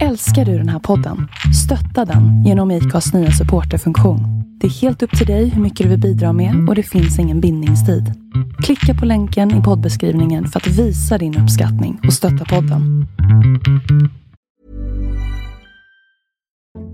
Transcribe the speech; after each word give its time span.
Älskar 0.00 0.44
du 0.44 0.58
den 0.58 0.68
här 0.68 0.78
podden? 0.78 1.28
Stötta 1.64 2.12
den 2.12 2.44
genom 2.44 2.70
IKAs 2.70 3.14
nya 3.14 3.30
supporterfunktion. 3.30 4.20
Det 4.60 4.66
är 4.66 4.70
helt 4.70 5.02
upp 5.02 5.18
till 5.18 5.26
dig 5.26 5.48
hur 5.48 5.62
mycket 5.62 5.84
du 5.84 5.90
vill 5.90 6.00
bidra 6.00 6.32
med 6.32 6.68
och 6.68 6.74
det 6.74 6.82
finns 6.82 7.18
ingen 7.18 7.40
bindningstid. 7.40 8.14
Klicka 8.62 8.94
på 9.00 9.06
länken 9.06 9.60
i 9.60 9.62
poddbeskrivningen 9.62 10.46
för 10.48 10.60
att 10.60 10.66
visa 10.66 11.18
din 11.18 11.38
uppskattning 11.38 12.00
och 12.06 12.12
stötta 12.12 12.44
podden. 12.44 13.06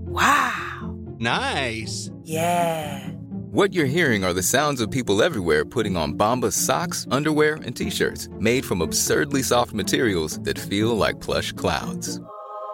Wow! 0.07 1.19
Nice! 1.19 2.11
Yeah! 2.25 3.01
What 3.51 3.73
you're 3.73 3.85
hearing 3.85 4.23
are 4.23 4.33
the 4.33 4.43
sounds 4.43 4.81
of 4.81 4.91
people 4.91 5.25
everywhere 5.25 5.65
putting 5.65 5.97
on 5.97 6.17
Bombas 6.17 6.65
socks, 6.65 7.07
underwear, 7.11 7.53
and 7.65 7.75
t-shirts 7.75 8.29
made 8.39 8.61
from 8.65 8.81
absurdly 8.81 9.43
soft 9.43 9.73
materials 9.73 10.39
that 10.43 10.59
feel 10.59 10.97
like 11.07 11.25
plush 11.25 11.55
clouds. 11.55 12.19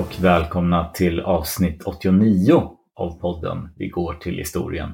Och 0.00 0.16
välkomna 0.20 0.88
till 0.88 1.20
avsnitt 1.20 1.82
89 1.82 2.62
av 2.96 3.20
podden 3.20 3.68
Vi 3.76 3.88
går 3.88 4.14
till 4.14 4.38
historien. 4.38 4.92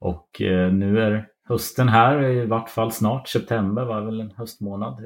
Och 0.00 0.42
eh, 0.42 0.72
nu 0.72 1.00
är 1.00 1.26
hösten 1.48 1.88
här, 1.88 2.22
i 2.22 2.46
vart 2.46 2.70
fall 2.70 2.92
snart. 2.92 3.28
September 3.28 3.84
var 3.84 4.00
väl 4.00 4.20
en 4.20 4.30
höstmånad. 4.30 5.00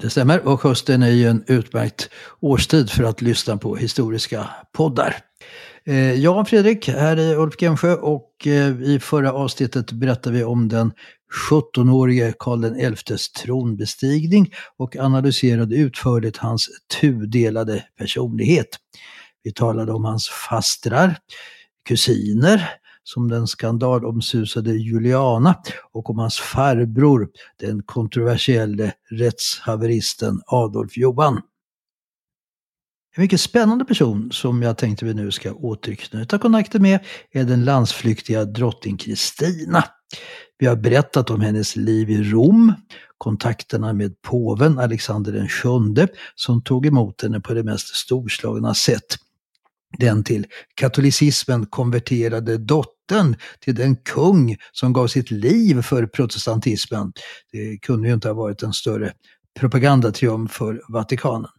Det 0.00 0.10
stämmer 0.10 0.48
och 0.48 0.62
hösten 0.62 1.02
är 1.02 1.10
ju 1.10 1.26
en 1.26 1.44
utmärkt 1.46 2.10
årstid 2.40 2.90
för 2.90 3.04
att 3.04 3.22
lyssna 3.22 3.56
på 3.56 3.76
historiska 3.76 4.50
poddar. 4.72 5.16
Eh, 5.84 6.44
Fredrik, 6.44 6.88
här 6.88 7.16
är 7.16 7.38
Ulf 7.38 7.62
Gemsjö 7.62 7.94
och 7.94 8.46
eh, 8.46 8.82
i 8.82 8.98
förra 9.00 9.32
avsnittet 9.32 9.92
berättade 9.92 10.36
vi 10.36 10.44
om 10.44 10.68
den 10.68 10.92
17-årige 11.50 12.34
Karl 12.38 12.94
XIs 12.94 13.32
tronbestigning 13.32 14.52
och 14.76 14.96
analyserade 14.96 15.76
utförligt 15.76 16.36
hans 16.36 16.68
tudelade 17.00 17.84
personlighet. 17.98 18.68
Vi 19.42 19.52
talade 19.52 19.92
om 19.92 20.04
hans 20.04 20.28
fastrar, 20.28 21.16
kusiner, 21.88 22.70
som 23.02 23.28
den 23.28 23.46
skandalomsusade 23.46 24.72
Juliana 24.72 25.54
och 25.92 26.10
om 26.10 26.18
hans 26.18 26.38
farbror, 26.38 27.28
den 27.60 27.82
kontroversielle 27.82 28.92
rättshaveristen 29.10 30.40
Adolf 30.46 30.96
Johan. 30.96 31.40
En 33.16 33.22
mycket 33.22 33.40
spännande 33.40 33.84
person 33.84 34.32
som 34.32 34.62
jag 34.62 34.78
tänkte 34.78 35.04
vi 35.04 35.14
nu 35.14 35.30
ska 35.30 35.52
återknyta 35.52 36.38
kontakten 36.38 36.82
med 36.82 36.98
är 37.32 37.44
den 37.44 37.64
landsflyktiga 37.64 38.44
drottning 38.44 38.96
Kristina. 38.96 39.84
Vi 40.58 40.66
har 40.66 40.76
berättat 40.76 41.30
om 41.30 41.40
hennes 41.40 41.76
liv 41.76 42.10
i 42.10 42.22
Rom, 42.22 42.72
kontakterna 43.18 43.92
med 43.92 44.22
påven 44.22 44.78
Alexander 44.78 45.32
VII 45.32 46.08
som 46.34 46.62
tog 46.62 46.86
emot 46.86 47.22
henne 47.22 47.40
på 47.40 47.54
det 47.54 47.62
mest 47.62 47.96
storslagna 47.96 48.74
sätt. 48.74 49.16
Den 49.98 50.24
till 50.24 50.46
katolicismen 50.74 51.66
konverterade 51.66 52.58
dottern 52.58 53.36
till 53.60 53.74
den 53.74 53.96
kung 53.96 54.56
som 54.72 54.92
gav 54.92 55.06
sitt 55.06 55.30
liv 55.30 55.82
för 55.82 56.06
protestantismen. 56.06 57.12
Det 57.52 57.78
kunde 57.78 58.08
ju 58.08 58.14
inte 58.14 58.28
ha 58.28 58.34
varit 58.34 58.62
en 58.62 58.72
större 58.72 59.12
propagandatriumf 59.60 60.52
för 60.52 60.82
Vatikanen. 60.88 61.50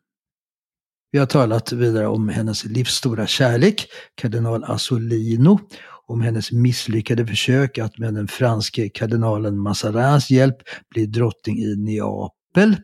Vi 1.14 1.20
har 1.20 1.26
talat 1.26 1.72
vidare 1.72 2.08
om 2.08 2.30
hennes 2.30 2.66
livsstora 2.66 3.28
kärlek, 3.28 3.88
kardinal 4.16 4.64
Assolino, 4.64 5.60
om 6.08 6.22
hennes 6.22 6.52
misslyckade 6.52 7.28
försök 7.28 7.78
att 7.78 7.98
med 7.98 8.14
den 8.14 8.28
franske 8.28 8.90
kardinalen 8.90 9.60
Mazarins 9.60 10.32
hjälp 10.32 10.58
bli 10.90 11.06
drottning 11.06 11.58
i 11.58 11.76
Neapel, 11.76 12.76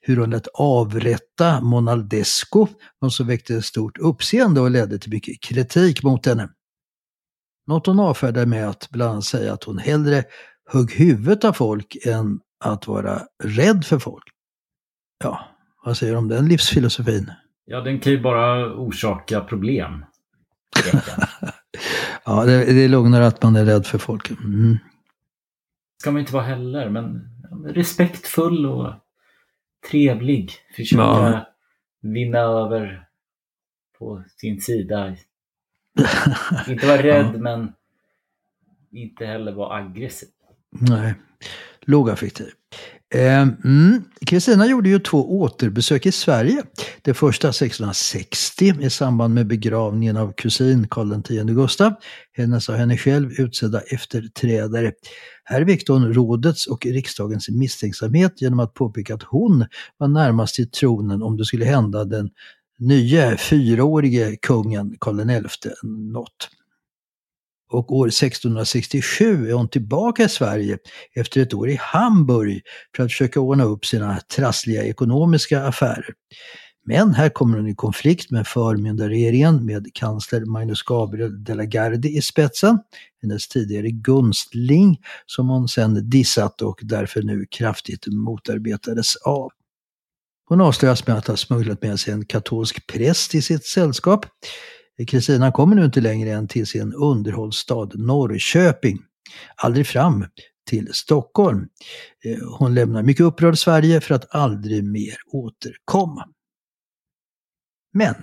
hur 0.00 0.16
hon 0.16 0.30
lät 0.30 0.46
avrätta 0.54 1.60
Monaldesco, 1.60 2.66
något 3.02 3.12
som 3.12 3.26
väckte 3.26 3.62
stort 3.62 3.98
uppseende 3.98 4.60
och 4.60 4.70
ledde 4.70 4.98
till 4.98 5.10
mycket 5.10 5.40
kritik 5.42 6.02
mot 6.02 6.26
henne. 6.26 6.48
Något 7.66 7.86
hon 7.86 8.00
avfärdade 8.00 8.46
med 8.46 8.68
att 8.68 8.88
bland 8.90 9.12
annat 9.12 9.24
säga 9.24 9.52
att 9.52 9.64
hon 9.64 9.78
hellre 9.78 10.24
högg 10.72 10.92
huvudet 10.92 11.44
av 11.44 11.52
folk 11.52 11.96
än 12.06 12.40
att 12.64 12.86
vara 12.86 13.22
rädd 13.44 13.84
för 13.84 13.98
folk. 13.98 14.24
Ja, 15.24 15.40
vad 15.84 15.96
säger 15.96 16.12
du 16.12 16.18
om 16.18 16.28
den 16.28 16.48
livsfilosofin? 16.48 17.30
Ja, 17.70 17.80
den 17.80 18.00
kan 18.00 18.12
ju 18.12 18.20
bara 18.20 18.74
orsaka 18.74 19.40
problem. 19.40 20.04
ja, 22.24 22.44
det, 22.44 22.64
det 22.64 22.84
är 22.84 22.88
lugnare 22.88 23.26
att 23.26 23.42
man 23.42 23.56
är 23.56 23.64
rädd 23.64 23.86
för 23.86 23.98
folk. 23.98 24.30
Mm. 24.30 24.78
ska 26.00 26.10
man 26.10 26.20
inte 26.20 26.32
vara 26.32 26.42
heller, 26.44 26.88
men 26.90 27.28
respektfull 27.64 28.66
och 28.66 28.94
trevlig. 29.90 30.52
Försöka 30.76 31.02
Ja. 31.02 31.46
vinna 32.02 32.38
över 32.38 33.08
på 33.98 34.24
sin 34.36 34.60
sida. 34.60 35.16
inte 36.68 36.86
vara 36.86 37.02
rädd, 37.02 37.40
men 37.40 37.72
inte 38.90 39.26
heller 39.26 39.52
vara 39.52 39.76
aggressiv. 39.76 40.28
Nej, 40.70 41.14
lågaffektiv. 41.80 42.50
Kristina 43.14 43.56
mm. 43.64 44.02
Kristina 44.26 44.66
gjorde 44.66 44.88
ju 44.88 44.98
två 44.98 45.40
återbesök 45.40 46.06
i 46.06 46.12
Sverige. 46.12 46.62
Det 47.02 47.14
första 47.14 47.48
1660 47.48 48.74
i 48.80 48.90
samband 48.90 49.34
med 49.34 49.46
begravningen 49.46 50.16
av 50.16 50.32
kusin 50.32 50.88
Karl 50.88 51.12
X 51.12 51.28
Gustav, 51.54 51.92
hennes 52.32 52.68
av 52.68 52.76
henne 52.76 52.96
själv 52.96 53.32
utsedda 53.32 53.80
efterträdare. 53.80 54.92
Här 55.44 55.64
väckte 55.64 55.92
hon 55.92 56.14
rådets 56.14 56.66
och 56.66 56.86
riksdagens 56.86 57.48
misstänksamhet 57.48 58.42
genom 58.42 58.60
att 58.60 58.74
påpeka 58.74 59.14
att 59.14 59.22
hon 59.22 59.66
var 59.98 60.08
närmast 60.08 60.54
till 60.54 60.70
tronen 60.70 61.22
om 61.22 61.36
det 61.36 61.44
skulle 61.44 61.64
hända 61.64 62.04
den 62.04 62.30
nye 62.78 63.36
fyraårige 63.36 64.36
kungen 64.42 64.96
Karl 65.00 65.48
XI 65.48 65.70
något. 66.12 66.48
Och 67.70 67.96
år 67.96 68.08
1667 68.08 69.48
är 69.48 69.52
hon 69.52 69.68
tillbaka 69.68 70.24
i 70.24 70.28
Sverige 70.28 70.78
efter 71.14 71.40
ett 71.40 71.54
år 71.54 71.68
i 71.68 71.78
Hamburg 71.80 72.62
för 72.96 73.02
att 73.02 73.10
försöka 73.10 73.40
ordna 73.40 73.64
upp 73.64 73.86
sina 73.86 74.20
trassliga 74.20 74.84
ekonomiska 74.84 75.64
affärer. 75.64 76.14
Men 76.86 77.14
här 77.14 77.28
kommer 77.28 77.56
hon 77.56 77.68
i 77.68 77.74
konflikt 77.74 78.30
med 78.30 78.46
förmyndarregeringen 78.46 79.66
med 79.66 79.94
kansler 79.94 80.44
Magnus 80.44 80.82
Gabriel 80.82 81.44
de 81.44 81.54
la 81.54 81.64
Gardie 81.64 82.18
i 82.18 82.22
spetsen, 82.22 82.78
hennes 83.22 83.48
tidigare 83.48 83.90
gunstling 83.90 85.00
som 85.26 85.48
hon 85.48 85.68
sedan 85.68 86.10
dissat 86.10 86.62
och 86.62 86.80
därför 86.82 87.22
nu 87.22 87.46
kraftigt 87.50 88.06
motarbetades 88.06 89.16
av. 89.16 89.50
Hon 90.48 90.60
avslöjas 90.60 91.06
med 91.06 91.16
att 91.16 91.26
ha 91.26 91.36
smugglat 91.36 91.82
med 91.82 92.00
sig 92.00 92.12
en 92.12 92.24
katolsk 92.24 92.86
präst 92.86 93.34
i 93.34 93.42
sitt 93.42 93.64
sällskap. 93.64 94.26
Kristina 95.06 95.52
kommer 95.52 95.76
nu 95.76 95.84
inte 95.84 96.00
längre 96.00 96.30
än 96.30 96.48
till 96.48 96.66
sin 96.66 96.92
underhållsstad 96.92 97.88
Norrköping. 97.94 98.98
Aldrig 99.56 99.86
fram 99.86 100.26
till 100.70 100.88
Stockholm. 100.92 101.68
Eh, 102.24 102.38
hon 102.58 102.74
lämnar 102.74 103.02
mycket 103.02 103.24
upprörd 103.24 103.58
Sverige 103.58 104.00
för 104.00 104.14
att 104.14 104.34
aldrig 104.34 104.84
mer 104.84 105.16
återkomma. 105.32 106.28
Men 107.92 108.14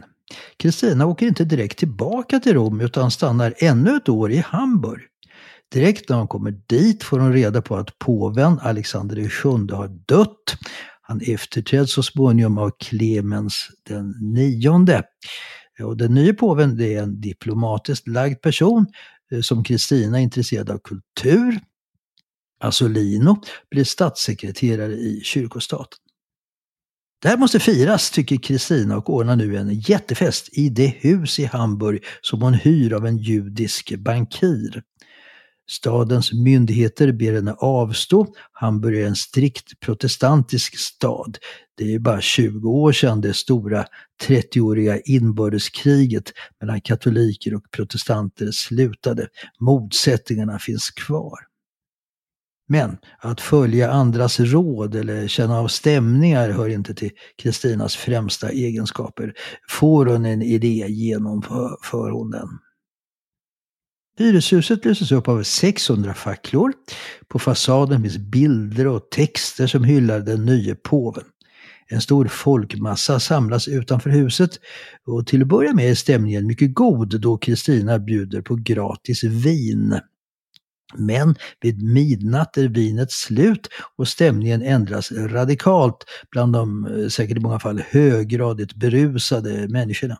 Kristina 0.57 1.05
åker 1.05 1.27
inte 1.27 1.43
direkt 1.43 1.79
tillbaka 1.79 2.39
till 2.39 2.53
Rom 2.53 2.81
utan 2.81 3.11
stannar 3.11 3.53
ännu 3.57 3.97
ett 3.97 4.09
år 4.09 4.31
i 4.31 4.37
Hamburg. 4.37 5.01
Direkt 5.73 6.09
när 6.09 6.17
hon 6.17 6.27
kommer 6.27 6.51
dit 6.67 7.03
får 7.03 7.19
hon 7.19 7.33
reda 7.33 7.61
på 7.61 7.75
att 7.75 7.99
påven 7.99 8.59
Alexander 8.59 9.15
VII 9.15 9.75
har 9.75 9.87
dött. 9.87 10.57
Han 11.01 11.21
efterträds 11.21 11.93
så 11.93 12.03
småningom 12.03 12.57
av 12.57 12.71
Clemens 12.79 13.69
den 13.89 14.15
nionde. 14.21 15.03
Och 15.81 15.97
den 15.97 16.13
nya 16.13 16.33
påven 16.33 16.77
det 16.77 16.95
är 16.95 17.03
en 17.03 17.21
diplomatiskt 17.21 18.07
lagd 18.07 18.41
person 18.41 18.85
eh, 19.31 19.41
som 19.41 19.63
Kristina 19.63 20.19
är 20.19 20.23
intresserad 20.23 20.69
av 20.69 20.77
kultur. 20.77 21.59
Alltså 22.59 22.85
Assolino 22.85 23.41
blir 23.71 23.83
statssekreterare 23.83 24.93
i 24.93 25.21
kyrkostaten. 25.23 25.97
Det 27.21 27.29
här 27.29 27.37
måste 27.37 27.59
firas, 27.59 28.11
tycker 28.11 28.37
Kristina 28.37 28.97
och 28.97 29.09
ordnar 29.09 29.35
nu 29.35 29.57
en 29.57 29.79
jättefest 29.79 30.57
i 30.57 30.69
det 30.69 30.87
hus 30.87 31.39
i 31.39 31.45
Hamburg 31.45 32.03
som 32.21 32.41
hon 32.41 32.53
hyr 32.53 32.93
av 32.93 33.05
en 33.05 33.17
judisk 33.17 33.95
bankir. 33.97 34.83
Stadens 35.69 36.33
myndigheter 36.33 37.11
ber 37.11 37.33
henne 37.33 37.53
avstå. 37.53 38.27
Hamburg 38.51 39.01
är 39.01 39.07
en 39.07 39.15
strikt 39.15 39.79
protestantisk 39.79 40.77
stad. 40.77 41.37
Det 41.77 41.93
är 41.95 41.99
bara 41.99 42.21
20 42.21 42.69
år 42.69 42.91
sedan 42.91 43.21
det 43.21 43.33
stora 43.33 43.85
30-åriga 44.27 44.99
inbördeskriget 44.99 46.33
mellan 46.61 46.81
katoliker 46.81 47.55
och 47.55 47.71
protestanter 47.71 48.51
slutade. 48.51 49.27
Motsättningarna 49.59 50.59
finns 50.59 50.89
kvar. 50.89 51.39
Men 52.69 52.97
att 53.19 53.41
följa 53.41 53.91
andras 53.91 54.39
råd 54.39 54.95
eller 54.95 55.27
känna 55.27 55.59
av 55.59 55.67
stämningar 55.67 56.49
hör 56.49 56.69
inte 56.69 56.93
till 56.93 57.11
Kristinas 57.37 57.95
främsta 57.95 58.49
egenskaper. 58.49 59.33
Får 59.69 60.05
hon 60.05 60.25
en 60.25 60.41
idé 60.41 60.85
genomför 60.89 62.11
hon 62.11 62.31
den. 62.31 62.49
Hyreshuset 64.17 64.85
lyses 64.85 65.11
upp 65.11 65.27
av 65.27 65.43
600 65.43 66.13
facklor. 66.13 66.73
På 67.27 67.39
fasaden 67.39 68.01
finns 68.01 68.17
bilder 68.17 68.87
och 68.87 69.09
texter 69.09 69.67
som 69.67 69.83
hyllar 69.83 70.19
den 70.19 70.45
nye 70.45 70.75
påven. 70.75 71.23
En 71.89 72.01
stor 72.01 72.25
folkmassa 72.25 73.19
samlas 73.19 73.67
utanför 73.67 74.09
huset 74.09 74.49
och 75.05 75.27
till 75.27 75.41
att 75.41 75.47
börja 75.47 75.73
med 75.73 75.91
är 75.91 75.95
stämningen 75.95 76.47
mycket 76.47 76.73
god 76.73 77.21
då 77.21 77.37
Kristina 77.37 77.99
bjuder 77.99 78.41
på 78.41 78.55
gratis 78.55 79.23
vin. 79.23 79.99
Men 80.95 81.35
vid 81.61 81.83
midnatt 81.83 82.57
är 82.57 82.67
vinet 82.67 83.11
slut 83.11 83.67
och 83.97 84.07
stämningen 84.07 84.61
ändras 84.61 85.11
radikalt 85.11 86.05
bland 86.31 86.53
de 86.53 86.85
eh, 86.85 87.07
säkert 87.07 87.37
i 87.37 87.39
många 87.39 87.59
fall 87.59 87.81
höggradigt 87.89 88.73
berusade 88.73 89.67
människorna. 89.67 90.17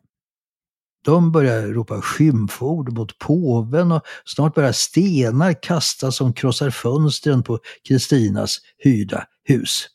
De 1.07 1.31
börjar 1.31 1.67
ropa 1.67 2.01
skymford 2.01 2.93
mot 2.93 3.19
påven 3.19 3.91
och 3.91 4.01
snart 4.25 4.55
börjar 4.55 4.71
stenar 4.71 5.63
kastas 5.63 6.15
som 6.15 6.33
krossar 6.33 6.69
fönstren 6.69 7.43
på 7.43 7.59
Kristinas 7.87 8.57
hyrda 8.77 9.23
hus. 9.43 9.87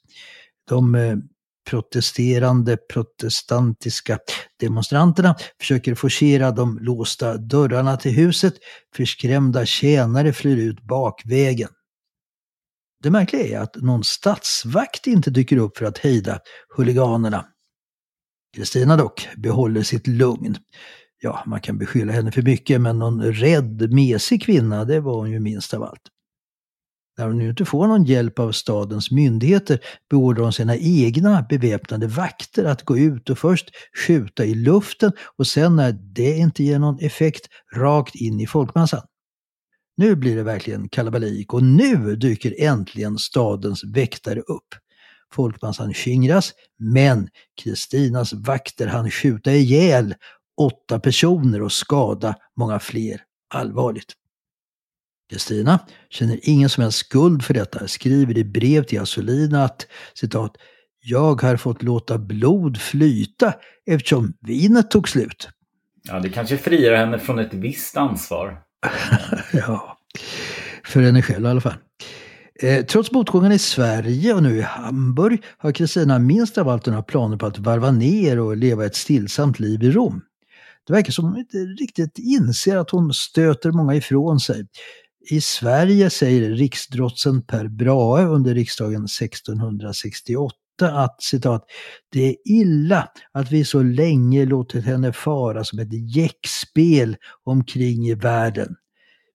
De 0.69 0.95
eh, 0.95 1.17
protesterande 1.71 2.77
protestantiska 2.77 4.19
demonstranterna 4.61 5.37
försöker 5.61 5.95
forcera 5.95 6.51
de 6.51 6.79
låsta 6.79 7.37
dörrarna 7.37 7.97
till 7.97 8.13
huset. 8.13 8.55
Förskrämda 8.97 9.67
tjänare 9.67 10.33
flyr 10.33 10.57
ut 10.57 10.83
bakvägen. 10.83 11.71
Det 13.03 13.11
märkliga 13.11 13.47
är 13.47 13.63
att 13.63 13.77
någon 13.77 14.05
statsvakt 14.05 15.07
inte 15.07 15.31
dyker 15.31 15.57
upp 15.57 15.79
för 15.79 15.85
att 15.85 15.99
hejda 15.99 16.39
huliganerna. 16.77 17.47
Kristina 18.57 18.97
dock 18.97 19.29
behåller 19.37 19.83
sitt 19.83 20.07
lugn. 20.07 20.57
Ja, 21.25 21.43
man 21.47 21.61
kan 21.61 21.79
beskylla 21.79 22.13
henne 22.13 22.33
för 22.33 22.43
mycket, 22.43 22.81
men 22.81 22.99
någon 22.99 23.23
rädd, 23.23 23.93
mesig 23.93 24.43
kvinna, 24.43 24.85
det 24.85 25.01
var 25.01 25.17
hon 25.17 25.31
ju 25.31 25.41
minst 25.41 25.75
av 25.75 25.83
allt. 25.83 26.03
När 27.19 27.27
hon 27.27 27.39
nu 27.39 27.49
inte 27.49 27.65
får 27.65 27.87
någon 27.87 28.05
hjälp 28.05 28.39
av 28.39 28.53
stadens 28.53 29.11
myndigheter 29.11 29.79
beordrar 30.11 30.43
hon 30.43 30.53
sina 30.53 30.77
egna 30.77 31.47
beväpnade 31.49 32.07
vakter 32.07 32.65
att 32.65 32.83
gå 32.83 32.99
ut 32.99 33.31
och 33.31 33.39
först 33.39 33.71
skjuta 34.07 34.45
i 34.45 34.55
luften 34.55 35.13
och 35.39 35.47
sen 35.47 35.77
när 35.77 35.93
det 35.93 36.37
inte 36.37 36.65
ger 36.65 36.79
någon 36.79 36.99
effekt 37.01 37.47
rakt 37.77 38.15
in 38.15 38.41
i 38.41 38.47
folkmassan. 38.47 39.03
Nu 39.97 40.17
blir 40.17 40.37
det 40.37 40.43
verkligen 40.43 40.89
kalabalik 40.89 41.53
och 41.55 41.63
nu 41.63 42.17
dyker 42.17 42.55
äntligen 42.59 43.19
stadens 43.19 43.85
väktare 43.85 44.41
upp. 44.41 44.69
Folkmassan 45.33 45.95
skingras, 45.95 46.53
men 46.79 47.29
Kristinas 47.63 48.33
vakter 48.33 48.87
hann 48.87 49.11
skjuta 49.11 49.53
ihjäl 49.53 50.15
åtta 50.61 51.01
personer 51.01 51.63
och 51.63 51.73
skada 51.73 52.35
många 52.57 52.79
fler 52.79 53.21
allvarligt. 53.55 54.13
Kristina 55.31 55.79
känner 56.11 56.39
ingen 56.43 56.69
som 56.69 56.83
helst 56.83 56.99
skuld 56.99 57.45
för 57.45 57.55
detta, 57.55 57.89
skriver 57.89 58.39
i 58.39 58.45
brev 58.45 58.83
till 58.83 59.01
Assolina 59.01 59.65
att 59.65 59.87
citat 60.15 60.57
jag 61.05 61.43
har 61.43 61.57
fått 61.57 61.83
låta 61.83 62.19
blod 62.19 62.81
flyta 62.81 63.55
eftersom 63.87 64.33
vinet 64.41 64.91
tog 64.91 65.09
slut. 65.09 65.49
Ja, 66.03 66.21
det 66.21 66.31
kanske 66.31 66.59
friar 66.59 66.97
henne 66.97 67.19
från 67.19 67.39
ett 67.39 67.55
visst 67.55 67.97
ansvar. 67.97 68.63
ja, 69.53 69.99
för 70.85 71.01
henne 71.01 71.23
själv 71.23 71.47
i 71.47 71.49
alla 71.49 71.61
fall. 71.61 71.77
Eh, 72.63 72.85
trots 72.85 73.13
motgången 73.13 73.53
i 73.53 73.59
Sverige 73.59 74.35
och 74.35 74.43
nu 74.43 74.57
i 74.57 74.63
Hamburg 74.63 75.43
har 75.59 75.73
Kristina 75.73 76.19
minst 76.19 76.59
av 76.59 76.69
allt 76.69 76.87
några 76.87 77.03
planer 77.03 77.37
på 77.37 77.47
att 77.47 77.59
varva 77.59 77.91
ner 77.91 78.39
och 78.39 78.57
leva 78.57 78.87
ett 78.87 78.97
stillsamt 78.97 79.61
liv 79.61 79.83
i 79.83 79.91
Rom. 79.91 80.23
Det 80.87 80.93
verkar 80.93 81.13
som 81.13 81.25
hon 81.25 81.39
inte 81.39 81.57
riktigt 81.57 82.19
inser 82.19 82.77
att 82.77 82.91
hon 82.91 83.15
stöter 83.15 83.73
många 83.73 83.95
ifrån 83.95 84.41
sig. 84.41 84.67
I 85.31 85.41
Sverige 85.41 86.11
säger 86.11 86.51
riksdrotsen 86.51 87.43
Per 87.43 87.69
Brahe 87.69 88.25
under 88.25 88.55
riksdagen 88.55 89.05
1668 89.05 90.57
att 90.81 91.23
citat, 91.23 91.65
det 92.13 92.29
är 92.29 92.35
illa 92.45 93.09
att 93.33 93.53
vi 93.53 93.65
så 93.65 93.83
länge 93.83 94.45
låtit 94.45 94.85
henne 94.85 95.13
fara 95.13 95.65
som 95.65 95.79
ett 95.79 96.17
jäckspel 96.17 97.17
omkring 97.45 98.09
i 98.09 98.15
världen. 98.15 98.77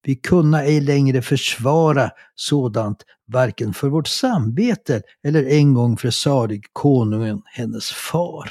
Vi 0.02 0.16
kunna 0.16 0.64
ej 0.64 0.80
längre 0.80 1.22
försvara 1.22 2.10
sådant, 2.34 3.04
varken 3.32 3.74
för 3.74 3.88
vårt 3.88 4.08
samvete 4.08 5.02
eller 5.24 5.44
en 5.44 5.74
gång 5.74 5.96
för 5.96 6.10
salig 6.10 6.64
konungen, 6.72 7.42
hennes 7.44 7.90
far. 7.90 8.50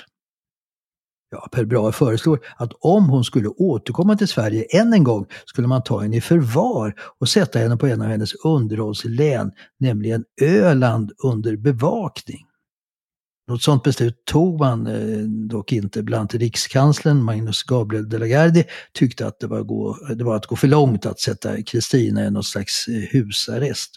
Ja, 1.29 1.47
Per 1.51 1.65
Brahe 1.65 1.91
föreslår 1.91 2.39
att 2.57 2.71
om 2.79 3.09
hon 3.09 3.23
skulle 3.23 3.47
återkomma 3.47 4.15
till 4.15 4.27
Sverige 4.27 4.63
än 4.63 4.93
en 4.93 5.03
gång 5.03 5.25
skulle 5.45 5.67
man 5.67 5.83
ta 5.83 5.99
henne 5.99 6.17
i 6.17 6.21
förvar 6.21 6.95
och 7.19 7.29
sätta 7.29 7.59
henne 7.59 7.77
på 7.77 7.87
en 7.87 8.01
av 8.01 8.07
hennes 8.07 8.33
underhållslän, 8.33 9.51
nämligen 9.79 10.23
Öland, 10.41 11.11
under 11.23 11.55
bevakning. 11.55 12.47
Något 13.47 13.61
sådant 13.61 13.83
beslut 13.83 14.25
tog 14.25 14.59
man 14.59 14.87
eh, 14.87 15.23
dock 15.49 15.71
inte. 15.71 16.03
Bland 16.03 16.19
annat 16.19 16.33
rikskanslern 16.33 17.23
Magnus 17.23 17.63
Gabriel 17.63 18.09
de 18.09 18.17
la 18.17 18.25
Gardie 18.25 18.65
tyckte 18.93 19.27
att 19.27 19.39
det 19.39 19.47
var, 19.47 19.63
gå, 19.63 19.97
det 20.15 20.23
var 20.23 20.35
att 20.35 20.45
gå 20.45 20.55
för 20.55 20.67
långt 20.67 21.05
att 21.05 21.19
sätta 21.19 21.61
Kristina 21.63 22.25
i 22.25 22.31
något 22.31 22.45
slags 22.45 22.87
eh, 22.87 22.93
husarrest. 22.93 23.91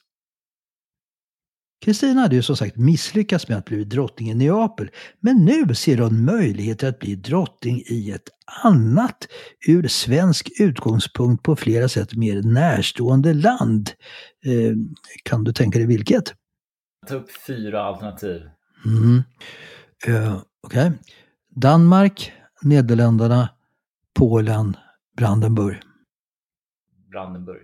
Kristina 1.80 2.20
hade 2.20 2.36
ju 2.36 2.42
som 2.42 2.56
sagt 2.56 2.76
misslyckats 2.76 3.48
med 3.48 3.58
att 3.58 3.64
bli 3.64 3.84
drottning 3.84 4.30
i 4.30 4.34
Neapel, 4.34 4.90
men 5.20 5.44
nu 5.44 5.74
ser 5.74 5.98
hon 5.98 6.24
möjligheter 6.24 6.88
att 6.88 6.98
bli 6.98 7.14
drottning 7.14 7.82
i 7.86 8.10
ett 8.10 8.28
annat, 8.62 9.28
ur 9.66 9.88
svensk 9.88 10.50
utgångspunkt 10.60 11.42
på 11.42 11.56
flera 11.56 11.88
sätt 11.88 12.14
mer 12.14 12.42
närstående 12.42 13.34
land. 13.34 13.90
Eh, 14.44 14.76
kan 15.22 15.44
du 15.44 15.52
tänka 15.52 15.78
dig 15.78 15.86
vilket? 15.86 16.34
Ta 17.06 17.14
upp 17.14 17.30
fyra 17.46 17.82
alternativ. 17.82 18.42
Mm. 18.86 19.22
Uh, 20.08 20.42
Okej. 20.62 20.86
Okay. 20.86 20.90
Danmark, 21.56 22.32
Nederländerna, 22.62 23.48
Polen, 24.14 24.76
Brandenburg. 25.16 25.80
Brandenburg. 27.10 27.62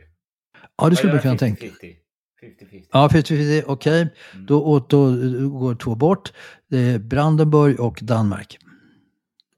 Ja, 0.79 0.91
det 0.91 0.97
skulle 0.97 1.13
man 1.13 1.23
kunna 1.23 1.37
tänka. 1.37 1.67
50-50. 2.43 2.87
Ja, 2.93 3.09
50-50, 3.13 3.63
okej. 3.67 3.67
Okay. 3.67 4.01
Mm. 4.35 4.47
Då, 4.47 4.87
då 4.89 5.11
går 5.49 5.75
två 5.75 5.95
bort. 5.95 6.33
Är 6.71 6.99
Brandenburg 6.99 7.81
och 7.81 7.99
Danmark. 8.03 8.59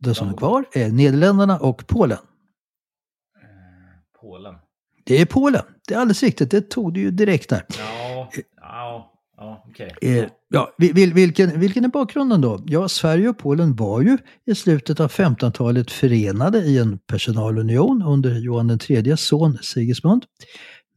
Det 0.01 0.15
som 0.15 0.29
är 0.29 0.37
kvar 0.37 0.65
är 0.73 0.89
Nederländerna 0.89 1.59
och 1.59 1.87
Polen. 1.87 2.19
Eh, 2.19 4.21
Polen. 4.21 4.55
Det 5.05 5.21
är 5.21 5.27
Polen. 5.27 5.63
Det 5.89 5.95
är 5.95 5.99
alldeles 5.99 6.23
riktigt. 6.23 6.51
Det 6.51 6.71
tog 6.71 6.95
du 6.95 7.01
ju 7.01 7.11
direkt 7.11 7.51
där. 7.51 7.65
Ja, 7.79 8.31
ja. 8.61 9.15
Ja, 9.41 9.65
okay. 9.71 9.91
eh, 10.03 10.25
ja, 10.49 10.75
vilken, 10.79 11.61
vilken 11.61 11.85
är 11.85 11.89
bakgrunden 11.89 12.41
då? 12.41 12.63
Ja, 12.67 12.89
Sverige 12.89 13.29
och 13.29 13.39
Polen 13.39 13.77
var 13.77 14.01
ju 14.01 14.19
i 14.47 14.55
slutet 14.55 15.01
av 15.01 15.11
1500-talet 15.11 15.91
förenade 15.91 16.59
i 16.59 16.79
en 16.79 16.99
personalunion 16.99 18.03
under 18.03 18.39
Johan 18.39 18.79
IIIs 18.89 19.21
son 19.21 19.59
Sigismund. 19.63 20.25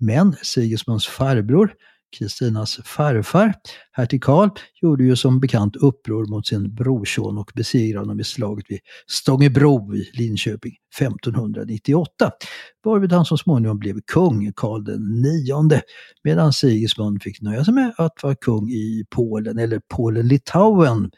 Men 0.01 0.35
Sigismunds 0.43 1.07
farbror, 1.07 1.73
Kristinas 2.17 2.79
farfar, 2.85 3.53
hertig 3.91 4.23
Karl, 4.23 4.49
gjorde 4.81 5.03
ju 5.03 5.15
som 5.15 5.39
bekant 5.39 5.75
uppror 5.75 6.25
mot 6.25 6.47
sin 6.47 6.75
brorson 6.75 7.37
och 7.37 7.51
besegrade 7.55 7.99
honom 7.99 8.19
i 8.19 8.23
slaget 8.23 8.65
vid 8.69 8.79
Stångebro 9.07 9.95
i 9.95 10.09
Linköping 10.13 10.73
1598. 10.97 12.31
Varvid 12.83 13.11
han 13.11 13.25
så 13.25 13.37
småningom 13.37 13.79
blev 13.79 14.01
kung, 14.11 14.53
Karl 14.55 14.83
den 14.83 15.21
nionde, 15.21 15.81
medan 16.23 16.53
Sigismund 16.53 17.23
fick 17.23 17.41
nöja 17.41 17.65
sig 17.65 17.73
med 17.73 17.93
att 17.97 18.23
vara 18.23 18.35
kung 18.35 18.69
i 18.69 19.05
Polen, 19.09 19.57
eller 19.57 19.81
Polen-Litauen, 19.93 21.11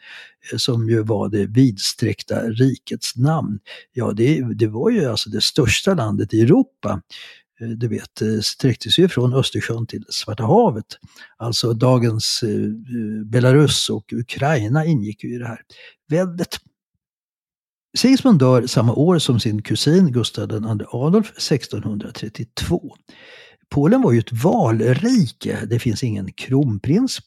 eh, 0.52 0.56
som 0.56 0.88
ju 0.88 1.02
var 1.02 1.28
det 1.28 1.46
vidsträckta 1.46 2.40
rikets 2.40 3.16
namn. 3.16 3.58
Ja, 3.92 4.12
det, 4.12 4.54
det 4.54 4.66
var 4.66 4.90
ju 4.90 5.04
alltså 5.04 5.30
det 5.30 5.40
största 5.40 5.94
landet 5.94 6.34
i 6.34 6.40
Europa. 6.40 7.00
Eh, 7.60 7.68
du 7.68 7.88
vet, 7.88 8.22
eh, 8.22 8.40
sträckte 8.42 8.90
sig 8.90 9.08
från 9.08 9.34
Östersjön 9.34 9.86
till 9.86 10.04
Svarta 10.08 10.42
havet. 10.42 10.86
Alltså 11.36 11.72
dagens 11.72 12.42
eh, 12.42 13.24
Belarus 13.24 13.90
och 13.90 14.12
Ukraina 14.12 14.84
ingick 14.84 15.24
ju 15.24 15.34
i 15.34 15.38
det 15.38 15.46
här 15.46 15.60
väldet. 16.08 16.58
Sigismund 17.96 18.38
dör 18.38 18.66
samma 18.66 18.94
år 18.94 19.18
som 19.18 19.40
sin 19.40 19.62
kusin 19.62 20.12
Gustav 20.12 20.52
II 20.52 20.86
Adolf 20.92 21.30
1632. 21.30 22.96
Polen 23.70 24.02
var 24.02 24.12
ju 24.12 24.18
ett 24.18 24.32
valrike, 24.32 25.66
det 25.66 25.78
finns 25.78 26.02
ingen 26.02 26.32
kronprins. 26.32 27.18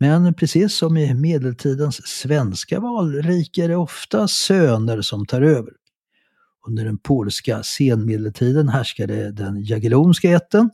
Men 0.00 0.34
precis 0.34 0.74
som 0.74 0.96
i 0.96 1.14
medeltidens 1.14 2.06
svenska 2.06 2.80
valrike 2.80 3.64
är 3.64 3.68
det 3.68 3.76
ofta 3.76 4.28
söner 4.28 5.02
som 5.02 5.26
tar 5.26 5.42
över. 5.42 5.72
Under 6.66 6.84
den 6.84 6.98
polska 6.98 7.62
senmedeltiden 7.62 8.68
härskade 8.68 9.32
den 9.32 9.64
Jagellonska 9.64 10.30
ätten 10.30 10.70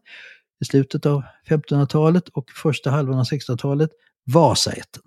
i 0.60 0.64
slutet 0.64 1.06
av 1.06 1.22
1500-talet 1.48 2.28
och 2.28 2.50
första 2.50 2.90
halvan 2.90 3.18
av 3.18 3.24
1600-talet 3.24 3.90
Vasaätten. 4.24 5.02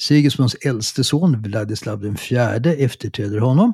Sigismunds 0.00 0.54
äldste 0.54 1.04
son 1.04 1.42
Vladislav 1.42 2.04
IV 2.06 2.66
efterträder 2.66 3.38
honom. 3.38 3.72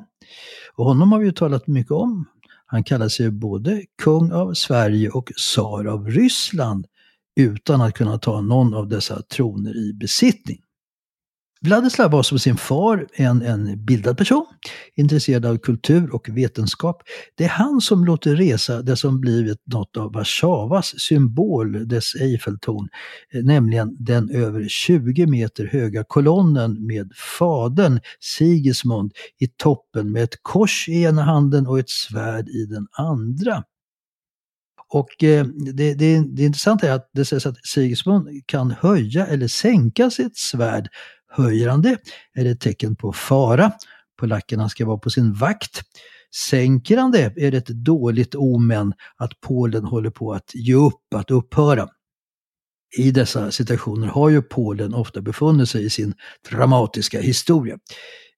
Och 0.75 0.85
honom 0.85 1.11
har 1.11 1.19
vi 1.19 1.25
ju 1.25 1.31
talat 1.31 1.67
mycket 1.67 1.91
om. 1.91 2.25
Han 2.65 2.83
kallar 2.83 3.07
sig 3.07 3.31
både 3.31 3.83
kung 4.03 4.31
av 4.31 4.53
Sverige 4.53 5.09
och 5.09 5.31
tsar 5.37 5.85
av 5.85 6.07
Ryssland 6.07 6.87
utan 7.35 7.81
att 7.81 7.93
kunna 7.93 8.19
ta 8.19 8.41
någon 8.41 8.73
av 8.73 8.87
dessa 8.87 9.21
troner 9.21 9.77
i 9.77 9.93
besittning. 9.93 10.61
Vladislav 11.61 12.11
var 12.11 12.23
som 12.23 12.39
sin 12.39 12.57
far 12.57 13.07
en, 13.13 13.41
en 13.41 13.85
bildad 13.85 14.17
person, 14.17 14.45
intresserad 14.95 15.45
av 15.45 15.57
kultur 15.57 16.15
och 16.15 16.29
vetenskap. 16.29 17.03
Det 17.35 17.43
är 17.43 17.49
han 17.49 17.81
som 17.81 18.05
låter 18.05 18.35
resa 18.35 18.81
det 18.81 18.97
som 18.97 19.21
blivit 19.21 19.61
något 19.65 19.97
av 19.97 20.13
Warszawas 20.13 20.99
symbol, 20.99 21.87
dess 21.87 22.15
Eiffeltorn, 22.15 22.87
eh, 23.33 23.43
nämligen 23.43 23.95
den 23.99 24.29
över 24.29 24.67
20 24.67 25.27
meter 25.27 25.65
höga 25.65 26.03
kolonnen 26.03 26.87
med 26.87 27.11
fadern 27.39 27.99
Sigismund 28.19 29.11
i 29.39 29.47
toppen 29.47 30.11
med 30.11 30.23
ett 30.23 30.39
kors 30.41 30.89
i 30.89 31.03
ena 31.03 31.23
handen 31.23 31.67
och 31.67 31.79
ett 31.79 31.89
svärd 31.89 32.49
i 32.49 32.65
den 32.65 32.87
andra. 32.91 33.63
Och 34.87 35.23
eh, 35.23 35.45
det, 35.45 35.93
det, 35.93 36.19
det 36.19 36.43
intressanta 36.43 36.87
är 36.87 36.91
att 36.91 37.09
det 37.13 37.25
sägs 37.25 37.45
att 37.45 37.65
Sigismund 37.65 38.27
kan 38.45 38.71
höja 38.71 39.27
eller 39.27 39.47
sänka 39.47 40.09
sitt 40.09 40.37
svärd 40.37 40.87
Höjer 41.35 41.69
han 41.69 41.81
det 41.81 41.97
är 42.33 42.43
det 42.43 42.49
ett 42.49 42.59
tecken 42.59 42.95
på 42.95 43.13
fara. 43.13 43.71
Polackerna 44.19 44.69
ska 44.69 44.85
vara 44.85 44.97
på 44.97 45.09
sin 45.09 45.33
vakt. 45.33 45.81
Sänker 46.49 46.97
han 46.97 47.11
det 47.11 47.33
är 47.37 47.51
det 47.51 47.57
ett 47.57 47.67
dåligt 47.67 48.35
omen 48.35 48.93
att 49.17 49.39
Polen 49.41 49.85
håller 49.85 50.09
på 50.09 50.33
att 50.33 50.51
ge 50.53 50.73
upp, 50.73 51.13
att 51.15 51.31
upphöra. 51.31 51.87
I 52.97 53.11
dessa 53.11 53.51
situationer 53.51 54.07
har 54.07 54.29
ju 54.29 54.41
Polen 54.41 54.93
ofta 54.93 55.21
befunnit 55.21 55.69
sig 55.69 55.85
i 55.85 55.89
sin 55.89 56.13
dramatiska 56.49 57.21
historia. 57.21 57.77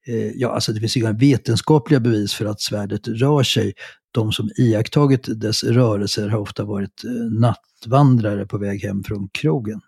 Eh, 0.08 0.32
ja, 0.36 0.52
alltså 0.52 0.74
det 0.74 0.80
finns 0.80 0.98
inga 0.98 1.12
vetenskapliga 1.12 2.00
bevis 2.00 2.34
för 2.34 2.46
att 2.46 2.62
svärdet 2.62 3.08
rör 3.08 3.44
sig. 3.44 3.74
De 4.12 4.32
som 4.32 4.50
iakttagit 4.58 5.42
dess 5.42 5.64
rörelser 5.64 6.30
har 6.30 6.40
ofta 6.40 6.64
varit 6.64 7.04
eh, 7.04 7.12
nattvandrare 7.12 8.46
på 8.46 8.58
väg 8.58 8.84
hem 8.84 9.04
från 9.04 9.30
krogen. 9.34 9.82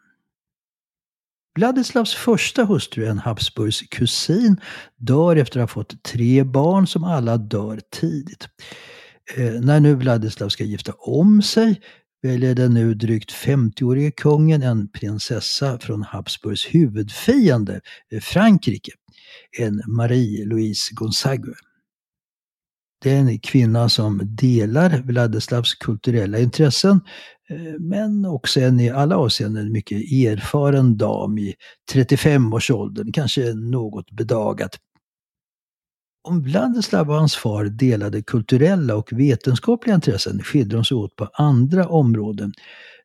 Vladislavs 1.59 2.13
första 2.13 2.63
hustru, 2.63 3.05
en 3.05 3.19
Habsburgs 3.19 3.81
kusin, 3.81 4.61
dör 4.97 5.35
efter 5.35 5.59
att 5.59 5.69
ha 5.69 5.73
fått 5.73 6.03
tre 6.03 6.43
barn 6.43 6.87
som 6.87 7.03
alla 7.03 7.37
dör 7.37 7.79
tidigt. 7.91 8.47
Eh, 9.37 9.51
när 9.61 9.79
nu 9.79 9.95
Vladislav 9.95 10.49
ska 10.49 10.63
gifta 10.63 10.93
om 10.97 11.41
sig 11.41 11.81
väljer 12.21 12.55
den 12.55 12.73
nu 12.73 12.93
drygt 12.93 13.31
50-årige 13.31 14.11
kungen 14.11 14.63
en 14.63 14.87
prinsessa 14.87 15.79
från 15.79 16.03
Habsburgs 16.03 16.65
huvudfiende, 16.65 17.81
eh, 18.11 18.19
Frankrike, 18.19 18.91
en 19.59 19.81
Marie-Louise 19.87 20.93
Gonzague. 20.93 21.53
Det 23.01 23.11
är 23.11 23.15
en 23.15 23.39
kvinna 23.39 23.89
som 23.89 24.21
delar 24.23 25.01
Vladislavs 25.05 25.73
kulturella 25.73 26.39
intressen 26.39 27.01
eh, 27.49 27.79
men 27.79 28.25
också 28.25 28.59
en 28.59 28.79
i 28.79 28.89
alla 28.89 29.17
avseenden 29.17 29.71
mycket 29.71 29.97
erfaren 29.97 30.97
dam 30.97 31.37
i 31.37 31.55
35-årsåldern, 31.93 33.11
kanske 33.11 33.53
något 33.53 34.11
bedagat. 34.11 34.77
Om 36.23 36.41
Vladislav 36.41 37.09
och 37.09 37.15
hans 37.15 37.35
far 37.35 37.65
delade 37.65 38.21
kulturella 38.21 38.95
och 38.95 39.09
vetenskapliga 39.11 39.95
intressen 39.95 40.43
skilde 40.43 40.75
de 40.75 40.85
sig 40.85 40.97
åt 40.97 41.15
på 41.15 41.29
andra 41.33 41.87
områden. 41.87 42.53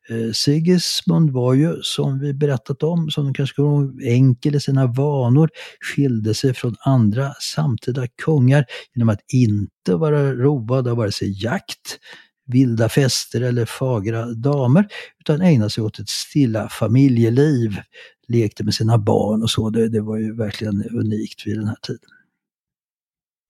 Eh, 0.09 0.31
Sigismund 0.33 1.31
var 1.31 1.53
ju, 1.53 1.75
som 1.81 2.19
vi 2.19 2.33
berättat 2.33 2.83
om, 2.83 3.09
som 3.09 3.33
kanske 3.33 3.55
kommer 3.55 4.07
enkel 4.07 4.55
i 4.55 4.59
sina 4.59 4.87
vanor, 4.87 5.49
skilde 5.81 6.33
sig 6.33 6.53
från 6.53 6.75
andra 6.79 7.33
samtida 7.33 8.07
kungar 8.07 8.65
genom 8.95 9.09
att 9.09 9.21
inte 9.33 9.95
vara 9.95 10.33
road 10.33 10.87
av 10.87 10.97
vare 10.97 11.11
sig 11.11 11.43
jakt, 11.43 11.99
vilda 12.47 12.89
fester 12.89 13.41
eller 13.41 13.65
fagra 13.65 14.25
damer, 14.25 14.87
utan 15.19 15.41
ägnade 15.41 15.69
sig 15.69 15.83
åt 15.83 15.99
ett 15.99 16.09
stilla 16.09 16.69
familjeliv, 16.69 17.79
lekte 18.27 18.63
med 18.63 18.73
sina 18.73 18.97
barn 18.97 19.41
och 19.41 19.49
så. 19.49 19.69
Det, 19.69 19.89
det 19.89 20.01
var 20.01 20.17
ju 20.17 20.35
verkligen 20.35 20.83
unikt 20.89 21.47
vid 21.47 21.57
den 21.57 21.67
här 21.67 21.77
tiden. 21.81 22.09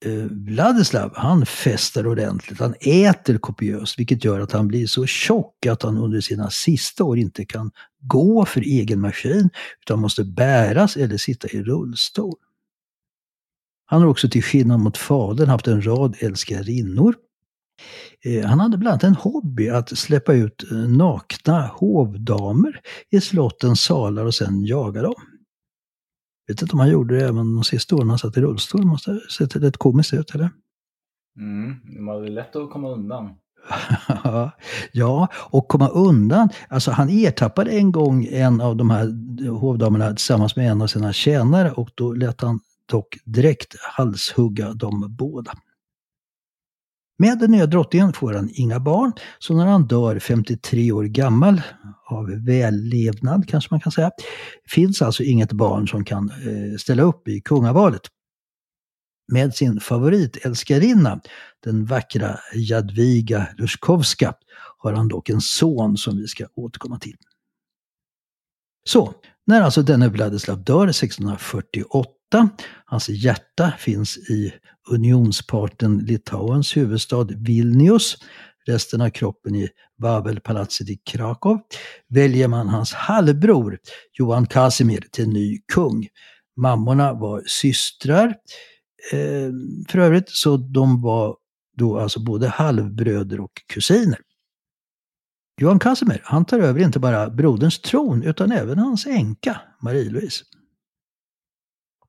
Eh, 0.05 0.25
Vladislav, 0.31 1.12
han 1.15 1.45
festar 1.45 2.07
ordentligt, 2.07 2.59
han 2.59 2.75
äter 2.81 3.38
kopiöst, 3.38 4.00
vilket 4.00 4.24
gör 4.24 4.39
att 4.39 4.51
han 4.51 4.67
blir 4.67 4.88
så 4.88 5.05
tjock 5.05 5.65
att 5.65 5.83
han 5.83 5.97
under 5.97 6.21
sina 6.21 6.50
sista 6.50 7.03
år 7.03 7.17
inte 7.17 7.45
kan 7.45 7.71
gå 8.00 8.45
för 8.45 8.62
egen 8.62 9.01
maskin, 9.01 9.50
utan 9.81 10.00
måste 10.00 10.24
bäras 10.24 10.97
eller 10.97 11.17
sitta 11.17 11.47
i 11.47 11.63
rullstol. 11.63 12.35
Han 13.85 14.01
har 14.01 14.07
också 14.07 14.29
till 14.29 14.43
skillnad 14.43 14.79
mot 14.79 14.97
fadern 14.97 15.50
haft 15.50 15.67
en 15.67 15.85
rad 15.85 16.15
älskarinnor 16.19 17.15
eh, 18.25 18.45
han 18.45 18.59
hade 18.59 18.77
bland 18.77 18.93
annat 18.93 19.03
en 19.03 19.15
hobby 19.15 19.69
att 19.69 19.97
släppa 19.97 20.33
ut 20.33 20.71
eh, 20.71 20.77
nakna 20.77 21.67
hovdamer 21.67 22.81
i 23.12 23.21
slottens 23.21 23.81
salar 23.81 24.25
och 24.25 24.35
sen 24.35 24.65
jaga 24.65 25.01
dem. 25.01 25.35
Jag 26.45 26.53
vet 26.53 26.61
inte 26.61 26.73
om 26.73 26.79
han 26.79 26.89
gjorde 26.89 27.15
det 27.15 27.23
även 27.23 27.55
de 27.55 27.63
sista 27.63 27.95
åren 27.95 28.09
han 28.09 28.19
satt 28.19 28.37
i 28.37 28.41
rullstol. 28.41 28.85
Måste 28.85 29.11
ha 29.11 29.19
sett 29.37 29.55
rätt 29.55 29.77
komiskt 29.77 30.13
ut, 30.13 30.35
eller? 30.35 30.49
Mm, 31.37 31.75
det 31.83 32.01
var 32.01 32.29
lätt 32.29 32.55
att 32.55 32.71
komma 32.71 32.89
undan. 32.89 33.35
ja, 34.91 35.27
och 35.33 35.67
komma 35.67 35.87
undan. 35.87 36.49
Alltså 36.69 36.91
han 36.91 37.09
ertappade 37.09 37.71
en 37.71 37.91
gång 37.91 38.25
en 38.25 38.61
av 38.61 38.75
de 38.75 38.89
här 38.89 39.07
hovdamerna 39.49 40.09
tillsammans 40.09 40.55
med 40.55 40.71
en 40.71 40.81
av 40.81 40.87
sina 40.87 41.13
tjänare 41.13 41.71
och 41.71 41.89
då 41.95 42.13
lät 42.13 42.41
han 42.41 42.59
dock 42.91 43.17
direkt 43.25 43.75
halshugga 43.97 44.73
dem 44.73 45.05
båda. 45.09 45.51
Med 47.17 47.39
den 47.39 47.51
nya 47.51 47.65
drottningen 47.65 48.13
får 48.13 48.34
han 48.34 48.50
inga 48.53 48.79
barn, 48.79 49.12
så 49.39 49.53
när 49.53 49.65
han 49.65 49.88
dör 49.88 50.19
53 50.19 50.91
år 50.91 51.03
gammal, 51.03 51.62
av 52.05 52.45
vällevnad 52.45 53.48
kanske 53.48 53.74
man 53.74 53.79
kan 53.79 53.91
säga, 53.91 54.12
finns 54.69 55.01
alltså 55.01 55.24
inget 55.24 55.51
barn 55.51 55.88
som 55.88 56.05
kan 56.05 56.29
eh, 56.29 56.77
ställa 56.77 57.03
upp 57.03 57.27
i 57.27 57.41
kungavalet. 57.41 58.01
Med 59.31 59.55
sin 59.55 59.79
favoritälskarinna, 59.79 61.22
den 61.63 61.86
vackra 61.86 62.39
Jadwiga 62.53 63.48
Luskowska, 63.57 64.34
har 64.77 64.93
han 64.93 65.07
dock 65.07 65.29
en 65.29 65.41
son 65.41 65.98
som 65.98 66.17
vi 66.17 66.27
ska 66.27 66.45
återkomma 66.55 67.00
till. 67.00 67.17
Så, 68.88 69.13
när 69.48 69.62
alltså 69.62 69.81
denne 69.81 70.10
Vladislav 70.10 70.63
dör 70.63 70.88
1648, 70.88 72.14
hans 72.86 73.10
hjärta 73.10 73.74
finns 73.79 74.17
i 74.17 74.53
unionsparten 74.91 75.98
Litauens 75.98 76.77
huvudstad 76.77 77.27
Vilnius, 77.38 78.17
resten 78.67 79.01
av 79.01 79.10
kroppen 79.10 79.55
i 79.55 79.70
Wawelpalatset 79.98 80.89
i 80.89 80.96
Krakow, 80.96 81.60
väljer 82.10 82.48
man 82.48 82.70
hans 82.70 82.94
halvbror 82.94 83.77
Johan 84.13 84.48
Casimir 84.48 85.03
till 85.12 85.29
ny 85.29 85.62
kung. 85.74 86.08
Mammorna 86.58 87.13
var 87.13 87.44
systrar 87.46 88.27
eh, 89.12 89.51
för 89.89 90.00
övrigt, 90.00 90.29
så 90.29 90.58
de 90.58 91.01
var 91.01 91.36
då 91.77 92.00
alltså 92.00 92.20
både 92.20 92.48
halvbröder 92.48 93.39
och 93.39 93.51
kusiner. 93.74 94.20
Johan 95.62 95.79
Casimir, 95.79 96.22
han 96.24 96.46
tar 96.46 96.60
över 96.60 96.79
inte 96.79 97.00
bara 97.00 97.29
broderns 97.29 97.82
tron 97.82 98.24
utan 98.24 98.51
även 98.51 98.79
hans 98.79 99.05
änka, 99.08 99.62
Marie-Louise. 99.82 100.44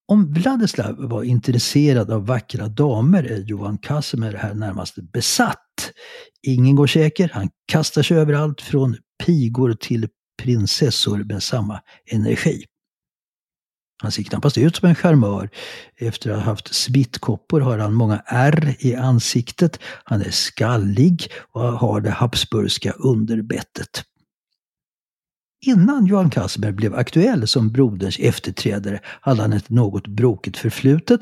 Om 0.08 0.32
Vladislav 0.32 0.96
var 0.98 1.22
intresserad 1.22 2.10
av 2.10 2.26
vackra 2.26 2.68
damer 2.68 3.22
är 3.24 3.38
Johan 3.38 3.78
Casimir 3.78 4.32
här 4.32 4.54
närmast 4.54 5.12
besatt. 5.12 5.92
Ingen 6.42 6.76
går 6.76 6.86
säker, 6.86 7.30
han 7.34 7.48
kastar 7.66 8.02
sig 8.02 8.16
överallt 8.16 8.60
från 8.60 8.96
pigor 9.24 9.72
till 9.72 10.08
prinsessor 10.42 11.24
med 11.24 11.42
samma 11.42 11.80
energi. 12.10 12.64
Han 14.02 14.12
ser 14.12 14.22
knappast 14.22 14.58
ut 14.58 14.76
som 14.76 14.88
en 14.88 14.94
charmör. 14.94 15.50
Efter 15.96 16.30
att 16.30 16.36
ha 16.36 16.44
haft 16.44 16.74
smittkoppor 16.74 17.60
har 17.60 17.78
han 17.78 17.94
många 17.94 18.22
ärr 18.26 18.76
i 18.78 18.94
ansiktet. 18.94 19.80
Han 20.04 20.20
är 20.20 20.30
skallig 20.30 21.32
och 21.52 21.62
har 21.62 22.00
det 22.00 22.10
habsburgska 22.10 22.92
underbettet. 22.92 24.04
Innan 25.66 26.06
Johan 26.06 26.30
Casimir 26.30 26.72
blev 26.72 26.94
aktuell 26.94 27.46
som 27.46 27.72
broderns 27.72 28.18
efterträdare 28.18 29.00
hade 29.20 29.42
han 29.42 29.52
ett 29.52 29.70
något 29.70 30.06
brokigt 30.06 30.56
förflutet. 30.56 31.20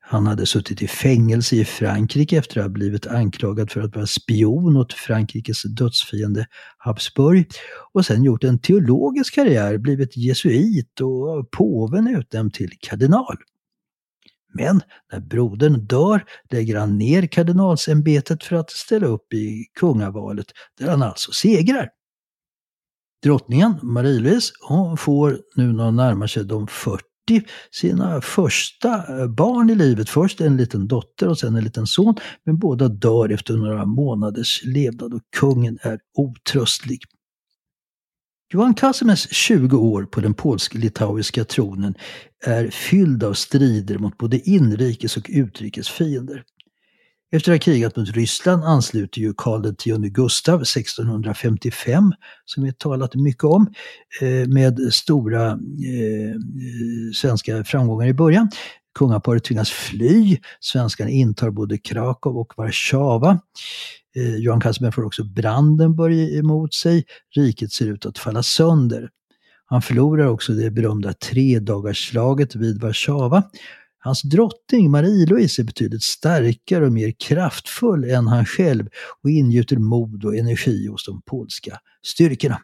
Han 0.00 0.26
hade 0.26 0.46
suttit 0.46 0.82
i 0.82 0.86
fängelse 0.86 1.56
i 1.56 1.64
Frankrike 1.64 2.38
efter 2.38 2.60
att 2.60 2.64
ha 2.64 2.68
blivit 2.68 3.06
anklagad 3.06 3.70
för 3.70 3.80
att 3.80 3.96
vara 3.96 4.06
spion 4.06 4.76
åt 4.76 4.92
Frankrikes 4.92 5.62
dödsfiende 5.62 6.46
Habsburg 6.78 7.46
och 7.92 8.06
sen 8.06 8.24
gjort 8.24 8.44
en 8.44 8.58
teologisk 8.58 9.34
karriär, 9.34 9.78
blivit 9.78 10.16
jesuit 10.16 11.00
och 11.00 11.50
påven 11.50 12.16
utnämnd 12.16 12.54
till 12.54 12.70
kardinal. 12.80 13.36
Men 14.54 14.80
när 15.12 15.20
brodern 15.20 15.86
dör 15.86 16.24
lägger 16.50 16.76
han 16.76 16.98
ner 16.98 17.26
kardinalsämbetet 17.26 18.44
för 18.44 18.56
att 18.56 18.70
ställa 18.70 19.06
upp 19.06 19.32
i 19.34 19.64
kungavalet 19.80 20.46
där 20.78 20.88
han 20.90 21.02
alltså 21.02 21.32
segrar. 21.32 21.88
Drottningen 23.22 23.74
Marie-Louise 23.82 24.52
hon 24.68 24.96
får 24.96 25.38
nu 25.56 25.72
när 25.72 25.84
hon 25.84 25.96
närmar 25.96 26.26
sig 26.26 26.44
de 26.44 26.66
40 26.66 27.04
sina 27.70 28.20
första 28.20 29.20
eh, 29.20 29.26
barn 29.28 29.70
i 29.70 29.74
livet. 29.74 30.08
Först 30.08 30.40
en 30.40 30.56
liten 30.56 30.88
dotter 30.88 31.28
och 31.28 31.38
sen 31.38 31.56
en 31.56 31.64
liten 31.64 31.86
son. 31.86 32.14
Men 32.44 32.58
båda 32.58 32.88
dör 32.88 33.28
efter 33.28 33.54
några 33.54 33.86
månaders 33.86 34.62
levnad 34.64 35.14
och 35.14 35.22
kungen 35.36 35.78
är 35.82 35.98
otröstlig. 36.18 37.00
Johan 38.52 38.74
Kazimierz 38.74 39.28
20 39.30 39.76
år 39.76 40.02
på 40.02 40.20
den 40.20 40.34
polsk-litauiska 40.34 41.44
tronen 41.44 41.94
är 42.44 42.70
fylld 42.70 43.24
av 43.24 43.32
strider 43.34 43.98
mot 43.98 44.18
både 44.18 44.50
inrikes 44.50 45.16
och 45.16 45.26
utrikes 45.28 45.88
fiender. 45.88 46.44
Efter 47.32 47.52
att 47.52 47.54
ha 47.54 47.72
krigat 47.72 47.96
mot 47.96 48.08
Ryssland 48.08 48.64
ansluter 48.64 49.20
ju 49.20 49.34
Karl 49.36 49.66
X 49.66 49.84
Gustav 50.12 50.62
1655, 50.62 52.12
som 52.44 52.64
vi 52.64 52.72
talat 52.72 53.14
mycket 53.14 53.44
om, 53.44 53.72
eh, 54.20 54.48
med 54.48 54.92
stora 54.92 55.50
eh, 55.50 56.34
svenska 57.14 57.64
framgångar 57.64 58.06
i 58.06 58.14
början. 58.14 58.50
Kungaparet 58.98 59.44
tvingas 59.44 59.70
fly, 59.70 60.38
svenskarna 60.60 61.10
intar 61.10 61.50
både 61.50 61.78
Krakow 61.78 62.36
och 62.36 62.52
Warszawa. 62.56 63.40
Eh, 64.16 64.36
Johan 64.36 64.60
Casimir 64.60 64.90
får 64.90 65.04
också 65.04 65.24
Brandenburg 65.24 66.38
emot 66.38 66.74
sig, 66.74 67.04
riket 67.36 67.72
ser 67.72 67.86
ut 67.86 68.06
att 68.06 68.18
falla 68.18 68.42
sönder. 68.42 69.08
Han 69.66 69.82
förlorar 69.82 70.26
också 70.26 70.52
det 70.52 70.70
berömda 70.70 71.12
tredagarsslaget 71.12 72.54
vid 72.54 72.80
Warszawa 72.80 73.42
Hans 74.02 74.22
drottning 74.22 74.90
Marie-Louise 74.90 75.62
är 75.62 75.64
betydligt 75.64 76.02
starkare 76.02 76.86
och 76.86 76.92
mer 76.92 77.12
kraftfull 77.18 78.04
än 78.04 78.26
han 78.26 78.46
själv 78.46 78.88
och 79.22 79.30
ingjuter 79.30 79.76
mod 79.76 80.24
och 80.24 80.36
energi 80.36 80.86
hos 80.86 81.04
de 81.04 81.22
polska 81.22 81.78
styrkorna. 82.02 82.62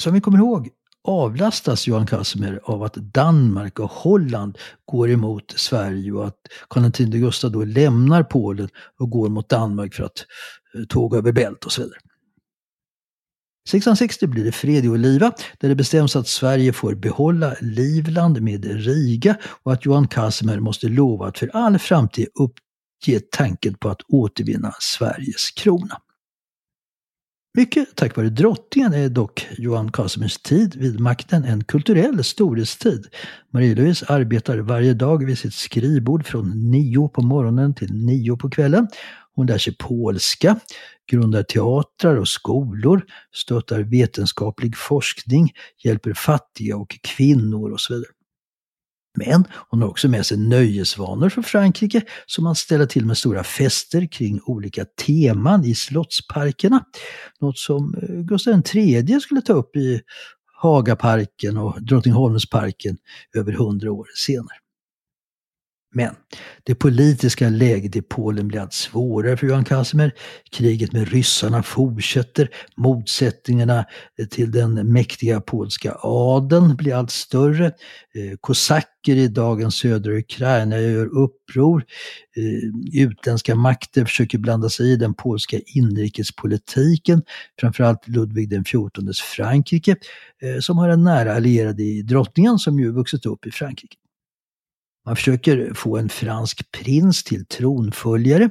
Som 0.00 0.14
vi 0.14 0.20
kommer 0.20 0.38
ihåg 0.38 0.70
avlastas 1.04 1.86
Johan 1.86 2.06
Casimir 2.06 2.60
av 2.64 2.82
att 2.82 2.94
Danmark 2.94 3.78
och 3.78 3.90
Holland 3.90 4.58
går 4.84 5.10
emot 5.10 5.54
Sverige 5.56 6.12
och 6.12 6.26
att 6.26 6.38
Karl 6.68 6.84
X 6.84 6.98
Gustav 6.98 7.52
då 7.52 7.64
lämnar 7.64 8.22
Polen 8.22 8.68
och 8.98 9.10
går 9.10 9.28
mot 9.28 9.48
Danmark 9.48 9.94
för 9.94 10.04
att 10.04 10.26
eh, 10.74 10.84
tåga 10.84 11.18
över 11.18 11.32
bält 11.32 11.64
och 11.64 11.72
så 11.72 11.82
vidare. 11.82 11.98
1660 13.68 14.26
blir 14.26 14.44
det 14.44 14.52
fred 14.52 14.84
i 14.84 14.88
Oliva 14.88 15.32
där 15.58 15.68
det 15.68 15.74
bestäms 15.74 16.16
att 16.16 16.28
Sverige 16.28 16.72
får 16.72 16.94
behålla 16.94 17.54
Livland 17.60 18.42
med 18.42 18.64
Riga 18.64 19.36
och 19.62 19.72
att 19.72 19.84
Johan 19.84 20.08
Casimir 20.08 20.60
måste 20.60 20.88
lova 20.88 21.26
att 21.26 21.38
för 21.38 21.50
all 21.54 21.78
framtid 21.78 22.28
uppge 22.34 23.20
tanken 23.30 23.74
på 23.74 23.88
att 23.88 24.02
återvinna 24.08 24.72
Sveriges 24.80 25.50
krona. 25.50 26.00
Mycket 27.58 27.96
tack 27.96 28.16
vare 28.16 28.28
drottningen 28.28 28.94
är 28.94 29.08
dock 29.08 29.48
Johan 29.58 29.92
Casimirs 29.92 30.38
tid 30.38 30.76
vid 30.76 31.00
makten 31.00 31.44
en 31.44 31.64
kulturell 31.64 32.24
storhetstid. 32.24 33.06
Marie-Louise 33.50 34.06
arbetar 34.08 34.58
varje 34.58 34.94
dag 34.94 35.26
vid 35.26 35.38
sitt 35.38 35.54
skrivbord 35.54 36.26
från 36.26 36.70
nio 36.70 37.08
på 37.08 37.22
morgonen 37.22 37.74
till 37.74 37.94
nio 37.94 38.36
på 38.36 38.50
kvällen. 38.50 38.88
Hon 39.34 39.46
lär 39.46 39.58
sig 39.58 39.76
polska, 39.78 40.60
grundar 41.10 41.42
teatrar 41.42 42.16
och 42.16 42.28
skolor, 42.28 43.04
stöttar 43.34 43.80
vetenskaplig 43.80 44.76
forskning, 44.76 45.52
hjälper 45.84 46.12
fattiga 46.12 46.76
och 46.76 46.98
kvinnor 47.02 47.72
och 47.72 47.80
så 47.80 47.94
vidare. 47.94 48.10
Men 49.18 49.44
hon 49.68 49.82
har 49.82 49.88
också 49.88 50.08
med 50.08 50.26
sig 50.26 50.38
nöjesvanor 50.38 51.28
från 51.28 51.44
Frankrike 51.44 52.02
som 52.26 52.44
man 52.44 52.54
ställer 52.54 52.86
till 52.86 53.06
med 53.06 53.18
stora 53.18 53.44
fester 53.44 54.06
kring 54.12 54.40
olika 54.44 54.84
teman 54.84 55.64
i 55.64 55.74
slottsparkerna. 55.74 56.84
Något 57.40 57.58
som 57.58 57.94
eh, 58.02 58.08
Gustav 58.08 58.62
III 58.74 59.20
skulle 59.20 59.42
ta 59.42 59.52
upp 59.52 59.76
i 59.76 60.00
Hagaparken 60.62 61.56
och 61.56 61.82
Drottningholmsparken 61.82 62.96
över 63.36 63.52
hundra 63.52 63.92
år 63.92 64.06
senare. 64.14 64.61
Men 65.94 66.14
det 66.64 66.74
politiska 66.74 67.48
läget 67.48 67.96
i 67.96 68.02
Polen 68.02 68.48
blir 68.48 68.60
allt 68.60 68.72
svårare 68.72 69.36
för 69.36 69.46
Johan 69.46 69.64
Casimir. 69.64 70.12
Kriget 70.52 70.92
med 70.92 71.08
ryssarna 71.08 71.62
fortsätter. 71.62 72.48
Motsättningarna 72.76 73.84
eh, 74.18 74.26
till 74.26 74.50
den 74.50 74.92
mäktiga 74.92 75.40
polska 75.40 75.96
adeln 76.02 76.76
blir 76.76 76.94
allt 76.94 77.10
större. 77.10 77.66
Eh, 77.66 78.36
kosacker 78.40 79.16
i 79.16 79.28
dagens 79.28 79.74
södra 79.74 80.12
Ukraina 80.12 80.78
gör 80.78 81.06
uppror. 81.06 81.84
Eh, 82.36 83.02
utländska 83.02 83.54
makter 83.54 84.04
försöker 84.04 84.38
blanda 84.38 84.68
sig 84.68 84.92
i 84.92 84.96
den 84.96 85.14
polska 85.14 85.60
inrikespolitiken. 85.66 87.22
Framförallt 87.60 88.08
Ludvig 88.08 88.64
XIVs 88.64 89.20
Frankrike 89.20 89.96
som 90.60 90.78
har 90.78 90.88
en 90.88 91.04
nära 91.04 91.34
allierad 91.34 91.80
i 91.80 92.02
drottningen 92.02 92.58
som 92.58 92.80
ju 92.80 92.92
vuxit 92.92 93.26
upp 93.26 93.46
i 93.46 93.50
Frankrike. 93.50 93.96
Man 95.06 95.16
försöker 95.16 95.74
få 95.74 95.96
en 95.96 96.08
fransk 96.08 96.72
prins 96.72 97.24
till 97.24 97.46
tronföljare. 97.46 98.44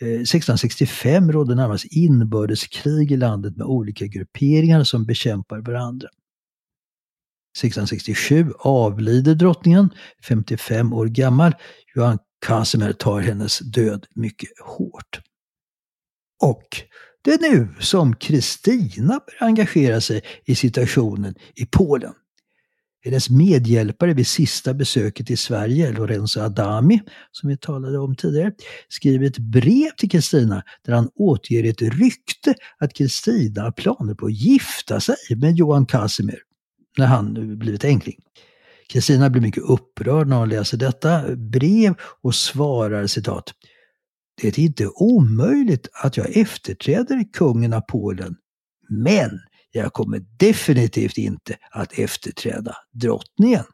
Eh, 0.00 0.08
1665 0.08 1.32
råder 1.32 1.54
närmast 1.54 1.84
inbördeskrig 1.90 3.12
i 3.12 3.16
landet 3.16 3.56
med 3.56 3.66
olika 3.66 4.06
grupperingar 4.06 4.84
som 4.84 5.06
bekämpar 5.06 5.58
varandra. 5.58 6.08
1667 7.58 8.52
avlider 8.58 9.34
drottningen, 9.34 9.90
55 10.24 10.92
år 10.92 11.06
gammal. 11.06 11.54
Johan 11.94 12.18
Casimir 12.46 12.92
tar 12.92 13.20
hennes 13.20 13.58
död 13.58 14.06
mycket 14.14 14.50
hårt. 14.60 15.20
Och 16.42 16.66
det 17.22 17.30
är 17.30 17.50
nu 17.50 17.68
som 17.80 18.16
Kristina 18.16 19.20
börjar 19.26 19.48
engagera 19.48 20.00
sig 20.00 20.22
i 20.44 20.54
situationen 20.54 21.34
i 21.54 21.66
Polen. 21.66 22.12
Hennes 23.04 23.30
medhjälpare 23.30 24.14
vid 24.14 24.26
sista 24.26 24.74
besöket 24.74 25.30
i 25.30 25.36
Sverige, 25.36 25.92
Lorenzo 25.92 26.40
Adami, 26.40 27.00
som 27.30 27.48
vi 27.48 27.56
talade 27.56 27.98
om 27.98 28.16
tidigare, 28.16 28.52
skriver 28.88 29.26
ett 29.26 29.38
brev 29.38 29.90
till 29.96 30.10
Kristina 30.10 30.62
där 30.86 30.92
han 30.92 31.10
återger 31.14 31.70
ett 31.70 31.82
rykte 31.82 32.54
att 32.78 32.94
Kristina 32.94 33.62
har 33.62 33.72
planer 33.72 34.14
på 34.14 34.26
att 34.26 34.32
gifta 34.32 35.00
sig 35.00 35.16
med 35.36 35.56
Johan 35.56 35.86
Casimir 35.86 36.38
när 36.98 37.06
han 37.06 37.32
nu 37.32 37.56
blivit 37.56 37.84
enkling. 37.84 38.16
Kristina 38.88 39.30
blir 39.30 39.42
mycket 39.42 39.62
upprörd 39.62 40.28
när 40.28 40.36
hon 40.36 40.48
läser 40.48 40.78
detta 40.78 41.36
brev 41.36 41.94
och 42.22 42.34
svarar 42.34 43.06
citat 43.06 43.54
Det 44.42 44.48
är 44.48 44.58
inte 44.58 44.86
omöjligt 44.86 45.88
att 46.02 46.16
jag 46.16 46.36
efterträder 46.36 47.32
kungen 47.32 47.72
av 47.72 47.80
Polen, 47.80 48.36
men 48.88 49.40
jag 49.74 49.92
kommer 49.92 50.24
definitivt 50.38 51.18
inte 51.18 51.56
att 51.70 51.98
efterträda 51.98 52.76
drottningen. 52.92 53.64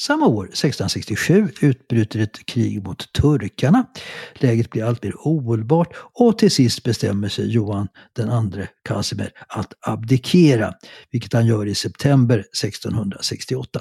Samma 0.00 0.26
år, 0.26 0.44
1667, 0.44 1.48
utbryter 1.60 2.20
ett 2.20 2.46
krig 2.46 2.84
mot 2.84 3.12
turkarna. 3.12 3.86
Läget 4.34 4.70
blir 4.70 4.84
alltmer 4.84 5.12
ohållbart 5.16 5.94
och 5.96 6.38
till 6.38 6.50
sist 6.50 6.82
bestämmer 6.82 7.28
sig 7.28 7.50
Johan 7.50 7.88
II 8.18 8.66
Casimir 8.84 9.32
att 9.48 9.72
abdikera, 9.80 10.74
vilket 11.10 11.32
han 11.32 11.46
gör 11.46 11.66
i 11.66 11.74
september 11.74 12.38
1668. 12.38 13.80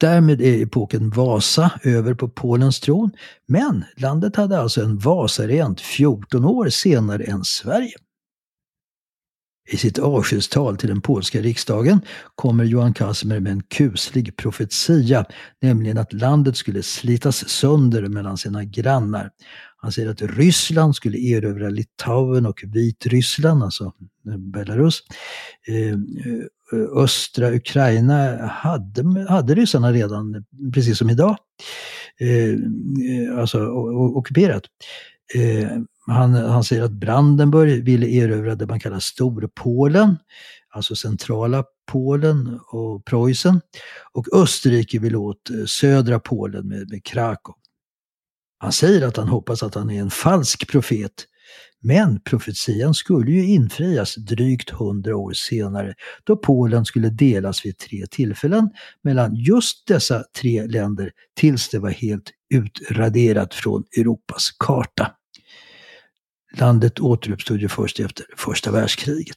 Därmed 0.00 0.40
är 0.40 0.62
epoken 0.62 1.10
Vasa 1.10 1.70
över 1.82 2.14
på 2.14 2.28
Polens 2.28 2.80
tron, 2.80 3.10
men 3.46 3.84
landet 3.96 4.36
hade 4.36 4.58
alltså 4.58 4.82
en 4.82 4.98
Vasaregent 4.98 5.80
14 5.80 6.44
år 6.44 6.68
senare 6.68 7.24
än 7.24 7.44
Sverige. 7.44 7.94
I 9.70 9.76
sitt 9.76 9.98
avskedstal 9.98 10.76
till 10.76 10.88
den 10.88 11.00
polska 11.00 11.40
riksdagen 11.40 12.00
kommer 12.34 12.64
Johan 12.64 12.94
Casimir 12.94 13.40
med 13.40 13.52
en 13.52 13.62
kuslig 13.62 14.36
profetia, 14.36 15.24
nämligen 15.62 15.98
att 15.98 16.12
landet 16.12 16.56
skulle 16.56 16.82
slitas 16.82 17.48
sönder 17.48 18.08
mellan 18.08 18.38
sina 18.38 18.64
grannar. 18.64 19.30
Han 19.76 19.92
säger 19.92 20.10
att 20.10 20.22
Ryssland 20.22 20.96
skulle 20.96 21.18
erövra 21.18 21.68
Litauen 21.68 22.46
och 22.46 22.64
Vitryssland, 22.66 23.62
alltså 23.62 23.92
Belarus. 24.38 25.02
Eh, 25.66 25.90
eh, 25.90 27.02
östra 27.02 27.50
Ukraina 27.50 28.46
hade, 28.46 29.26
hade 29.28 29.54
ryssarna 29.54 29.92
redan, 29.92 30.44
precis 30.74 30.98
som 30.98 31.10
idag, 31.10 31.36
eh, 32.20 33.38
alltså 33.38 33.66
ockuperat. 34.16 34.62
Eh, 35.34 35.68
han, 36.06 36.34
han 36.34 36.64
säger 36.64 36.82
att 36.82 36.92
Brandenburg 36.92 37.84
ville 37.84 38.06
erövra 38.06 38.54
det 38.54 38.66
man 38.66 38.80
kallar 38.80 38.98
Storpolen, 38.98 40.16
alltså 40.70 40.96
centrala 40.96 41.64
Polen 41.92 42.60
och 42.68 43.04
Preussen. 43.04 43.60
Och 44.12 44.26
Österrike 44.32 44.98
vill 44.98 45.16
åt 45.16 45.50
eh, 45.50 45.64
södra 45.66 46.20
Polen 46.20 46.68
med, 46.68 46.90
med 46.90 47.04
Krakow. 47.04 47.54
Han 48.58 48.72
säger 48.72 49.06
att 49.06 49.16
han 49.16 49.28
hoppas 49.28 49.62
att 49.62 49.74
han 49.74 49.90
är 49.90 50.00
en 50.00 50.10
falsk 50.10 50.68
profet. 50.68 51.12
Men 51.80 52.20
profetian 52.20 52.94
skulle 52.94 53.30
ju 53.30 53.46
infrias 53.46 54.14
drygt 54.14 54.70
hundra 54.70 55.16
år 55.16 55.32
senare 55.32 55.94
då 56.24 56.36
Polen 56.36 56.84
skulle 56.84 57.10
delas 57.10 57.66
vid 57.66 57.78
tre 57.78 58.06
tillfällen 58.10 58.70
mellan 59.02 59.34
just 59.34 59.86
dessa 59.86 60.24
tre 60.40 60.66
länder 60.66 61.10
tills 61.36 61.68
det 61.68 61.78
var 61.78 61.90
helt 61.90 62.30
utraderat 62.54 63.54
från 63.54 63.84
Europas 63.96 64.50
karta. 64.58 65.17
Landet 66.52 67.00
återuppstod 67.00 67.60
ju 67.60 67.68
först 67.68 68.00
efter 68.00 68.26
första 68.36 68.70
världskriget. 68.70 69.36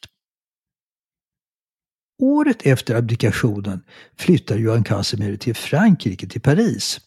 Året 2.22 2.62
efter 2.62 2.96
abdikationen 2.96 3.84
flyttar 4.18 4.58
Johan 4.58 4.84
Casimir 4.84 5.38
till 5.38 5.56
Frankrike, 5.56 6.28
till 6.28 6.42
Paris. 6.42 7.00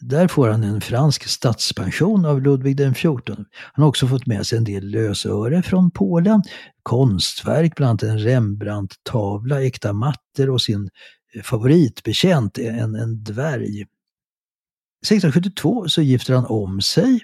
Där 0.00 0.28
får 0.28 0.48
han 0.48 0.64
en 0.64 0.80
fransk 0.80 1.28
statspension 1.28 2.24
av 2.24 2.42
Ludvig 2.42 2.94
XIV. 2.94 3.20
Han 3.26 3.82
har 3.82 3.86
också 3.86 4.06
fått 4.06 4.26
med 4.26 4.46
sig 4.46 4.58
en 4.58 4.64
del 4.64 4.90
lösöre 4.90 5.62
från 5.62 5.90
Polen, 5.90 6.42
konstverk, 6.82 7.76
bland 7.76 7.90
annat 7.90 8.02
en 8.02 8.18
Rembrandt-tavla, 8.18 9.62
äkta 9.62 9.92
mattor 9.92 10.50
och 10.50 10.62
sin 10.62 10.90
favoritbekänt, 11.42 12.58
en, 12.58 12.94
en 12.94 13.24
dvärg. 13.24 13.80
1672 15.06 15.88
så 15.88 16.02
gifter 16.02 16.34
han 16.34 16.46
om 16.46 16.80
sig 16.80 17.20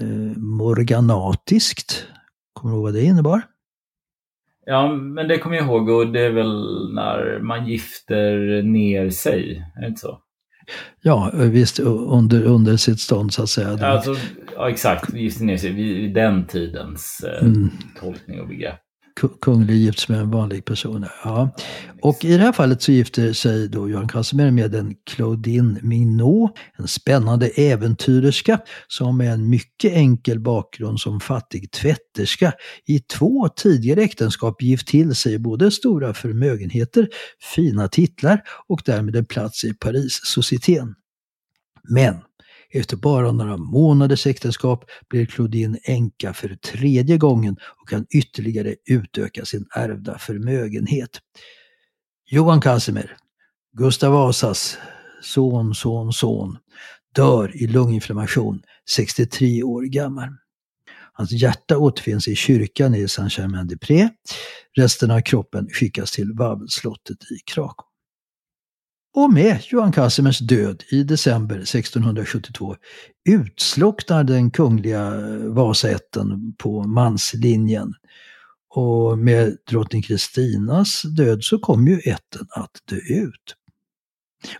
eh, 0.00 0.36
morganatiskt. 0.36 2.06
Kommer 2.52 2.72
du 2.72 2.76
ihåg 2.76 2.84
vad 2.84 2.94
det 2.94 3.02
innebar? 3.02 3.42
Ja, 4.66 4.92
men 4.94 5.28
det 5.28 5.38
kommer 5.38 5.56
jag 5.56 5.66
ihåg 5.66 5.88
och 5.88 6.06
det 6.12 6.20
är 6.20 6.30
väl 6.30 6.94
när 6.94 7.40
man 7.42 7.66
gifter 7.66 8.62
ner 8.62 9.10
sig, 9.10 9.64
är 9.76 9.80
det 9.80 9.86
inte 9.86 10.00
så? 10.00 10.18
Ja, 11.02 11.30
visst 11.34 11.78
under, 11.80 12.42
under 12.42 12.76
sitt 12.76 13.00
stånd 13.00 13.32
så 13.32 13.42
att 13.42 13.48
säga. 13.48 13.78
Ja, 13.80 13.86
alltså, 13.86 14.16
ja 14.56 14.70
exakt, 14.70 15.14
gifter 15.14 15.44
ner 15.44 15.56
sig 15.56 15.72
vid 15.72 16.14
den 16.14 16.46
tidens 16.46 17.24
eh, 17.24 17.46
mm. 17.46 17.70
tolkning 18.00 18.40
och 18.40 18.48
begrepp 18.48 18.80
kunglig 19.40 19.76
gifts 19.76 20.08
med 20.08 20.20
en 20.20 20.30
vanlig 20.30 20.64
person. 20.64 21.06
Ja. 21.24 21.50
Och 22.02 22.24
i 22.24 22.36
det 22.36 22.42
här 22.42 22.52
fallet 22.52 22.82
så 22.82 22.92
gifter 22.92 23.32
sig 23.32 23.68
då 23.68 23.88
Johan 23.88 24.08
Casimir 24.08 24.50
med 24.50 24.74
en 24.74 24.94
Claudine 25.10 25.78
Mignot. 25.82 26.50
en 26.78 26.88
spännande 26.88 27.48
äventyrerska 27.48 28.60
som 28.88 29.16
med 29.16 29.32
en 29.32 29.50
mycket 29.50 29.92
enkel 29.92 30.40
bakgrund 30.40 31.00
som 31.00 31.20
fattig 31.20 31.70
tvätterska 31.70 32.52
i 32.86 32.98
två 32.98 33.48
tidigare 33.48 34.02
äktenskap 34.02 34.62
gift 34.62 34.88
till 34.88 35.14
sig 35.14 35.38
både 35.38 35.70
stora 35.70 36.14
förmögenheter, 36.14 37.08
fina 37.54 37.88
titlar 37.88 38.42
och 38.68 38.82
därmed 38.84 39.16
en 39.16 39.26
plats 39.26 39.64
i 39.64 39.74
Paris 39.74 40.20
societeten. 40.24 40.94
Men 41.88 42.14
efter 42.72 42.96
bara 42.96 43.32
några 43.32 43.56
månaders 43.56 44.26
äktenskap 44.26 44.84
blir 45.08 45.26
Claudine 45.26 45.78
änka 45.82 46.32
för 46.32 46.48
tredje 46.54 47.18
gången 47.18 47.56
och 47.80 47.88
kan 47.88 48.06
ytterligare 48.10 48.74
utöka 48.86 49.44
sin 49.44 49.66
ärvda 49.74 50.18
förmögenhet. 50.18 51.10
Johan 52.26 52.60
Casimir, 52.60 53.16
Gustav 53.72 54.12
Vasas 54.12 54.78
son, 55.22 55.74
son, 55.74 56.12
son, 56.12 56.58
dör 57.14 57.56
i 57.56 57.66
lunginflammation 57.66 58.62
63 58.90 59.62
år 59.62 59.82
gammal. 59.82 60.28
Hans 61.12 61.32
hjärta 61.32 61.78
återfinns 61.78 62.28
i 62.28 62.34
kyrkan 62.34 62.94
i 62.94 63.08
Saint-Germain-des-Prés. 63.08 64.10
Resten 64.76 65.10
av 65.10 65.20
kroppen 65.20 65.68
skickas 65.68 66.12
till 66.12 66.32
Wawelslottet 66.32 67.18
i 67.22 67.38
Krakow. 67.54 67.89
Och 69.14 69.32
med 69.32 69.60
Johan 69.62 69.92
Casimers 69.92 70.38
död 70.38 70.82
i 70.90 71.02
december 71.02 71.56
1672 71.56 72.76
utslocknar 73.28 74.24
den 74.24 74.50
kungliga 74.50 75.06
eh, 75.06 75.36
Vasaätten 75.36 76.54
på 76.58 76.82
manslinjen. 76.82 77.94
Och 78.74 79.18
med 79.18 79.56
drottning 79.70 80.02
Kristinas 80.02 81.02
död 81.02 81.44
så 81.44 81.58
kom 81.58 81.88
ju 81.88 81.98
ätten 81.98 82.46
att 82.50 82.70
dö 82.84 82.96
ut. 82.96 83.56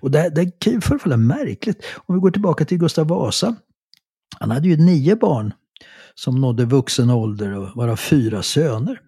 Och 0.00 0.10
det, 0.10 0.30
det 0.30 0.60
kan 0.60 0.72
ju 0.72 0.80
förefalla 0.80 1.16
märkligt. 1.16 1.84
Om 2.06 2.14
vi 2.14 2.20
går 2.20 2.30
tillbaka 2.30 2.64
till 2.64 2.78
Gustav 2.78 3.08
Vasa. 3.08 3.56
Han 4.38 4.50
hade 4.50 4.68
ju 4.68 4.76
nio 4.76 5.16
barn 5.16 5.52
som 6.14 6.40
nådde 6.40 6.64
vuxen 6.64 7.10
ålder 7.10 7.56
och 7.56 7.76
varav 7.76 7.96
fyra 7.96 8.42
söner. 8.42 9.00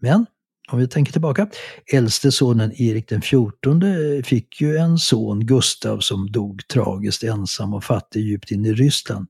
Men 0.00 0.26
om 0.72 0.78
vi 0.78 0.88
tänker 0.88 1.12
tillbaka, 1.12 1.48
äldste 1.92 2.32
sonen 2.32 2.72
Erik 2.72 3.08
den 3.08 3.20
XIV 3.20 4.22
fick 4.22 4.60
ju 4.60 4.76
en 4.76 4.98
son, 4.98 5.46
Gustav, 5.46 6.00
som 6.00 6.32
dog 6.32 6.68
tragiskt 6.68 7.22
ensam 7.22 7.74
och 7.74 7.84
fattig 7.84 8.20
djupt 8.20 8.50
in 8.50 8.64
i 8.64 8.72
Ryssland. 8.72 9.26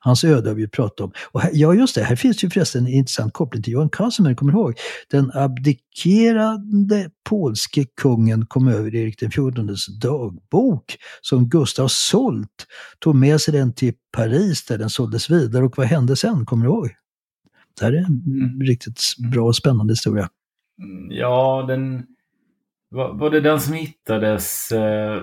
Hans 0.00 0.24
öde 0.24 0.50
har 0.50 0.54
vi 0.54 0.68
pratat 0.68 1.00
om. 1.00 1.12
Och 1.32 1.40
här, 1.40 1.50
ja, 1.54 1.74
just 1.74 1.94
det, 1.94 2.02
här 2.02 2.16
finns 2.16 2.44
ju 2.44 2.50
förresten 2.50 2.86
en 2.86 2.92
intressant 2.92 3.32
koppling 3.32 3.62
till 3.62 3.72
Johan 3.72 3.88
Casimir, 3.88 4.34
kommer 4.34 4.52
ihåg? 4.52 4.74
Den 5.10 5.30
abdikerande 5.34 7.10
polske 7.28 7.84
kungen 7.84 8.46
kom 8.46 8.68
över 8.68 8.94
Erik 8.94 9.20
den 9.20 9.30
XIVs 9.30 9.86
dagbok 9.86 10.96
som 11.20 11.48
Gustav 11.48 11.88
sålt, 11.88 12.66
tog 12.98 13.14
med 13.14 13.40
sig 13.40 13.52
den 13.52 13.72
till 13.72 13.94
Paris 14.12 14.64
där 14.64 14.78
den 14.78 14.90
såldes 14.90 15.30
vidare 15.30 15.64
och 15.64 15.78
vad 15.78 15.86
hände 15.86 16.16
sen, 16.16 16.46
kommer 16.46 16.66
du 16.66 16.72
ihåg? 16.72 16.90
Det 17.78 17.84
här 17.84 17.92
är 17.92 17.96
en 17.96 18.22
mm. 18.26 18.60
riktigt 18.60 19.00
bra 19.32 19.46
och 19.46 19.56
spännande 19.56 19.92
historia. 19.92 20.28
Mm, 20.82 21.10
ja, 21.10 21.64
den... 21.68 22.06
Var, 22.90 23.12
var 23.18 23.30
det 23.30 23.40
den 23.40 23.60
som 23.60 23.74
hittades 23.74 24.72
eh, 24.72 25.22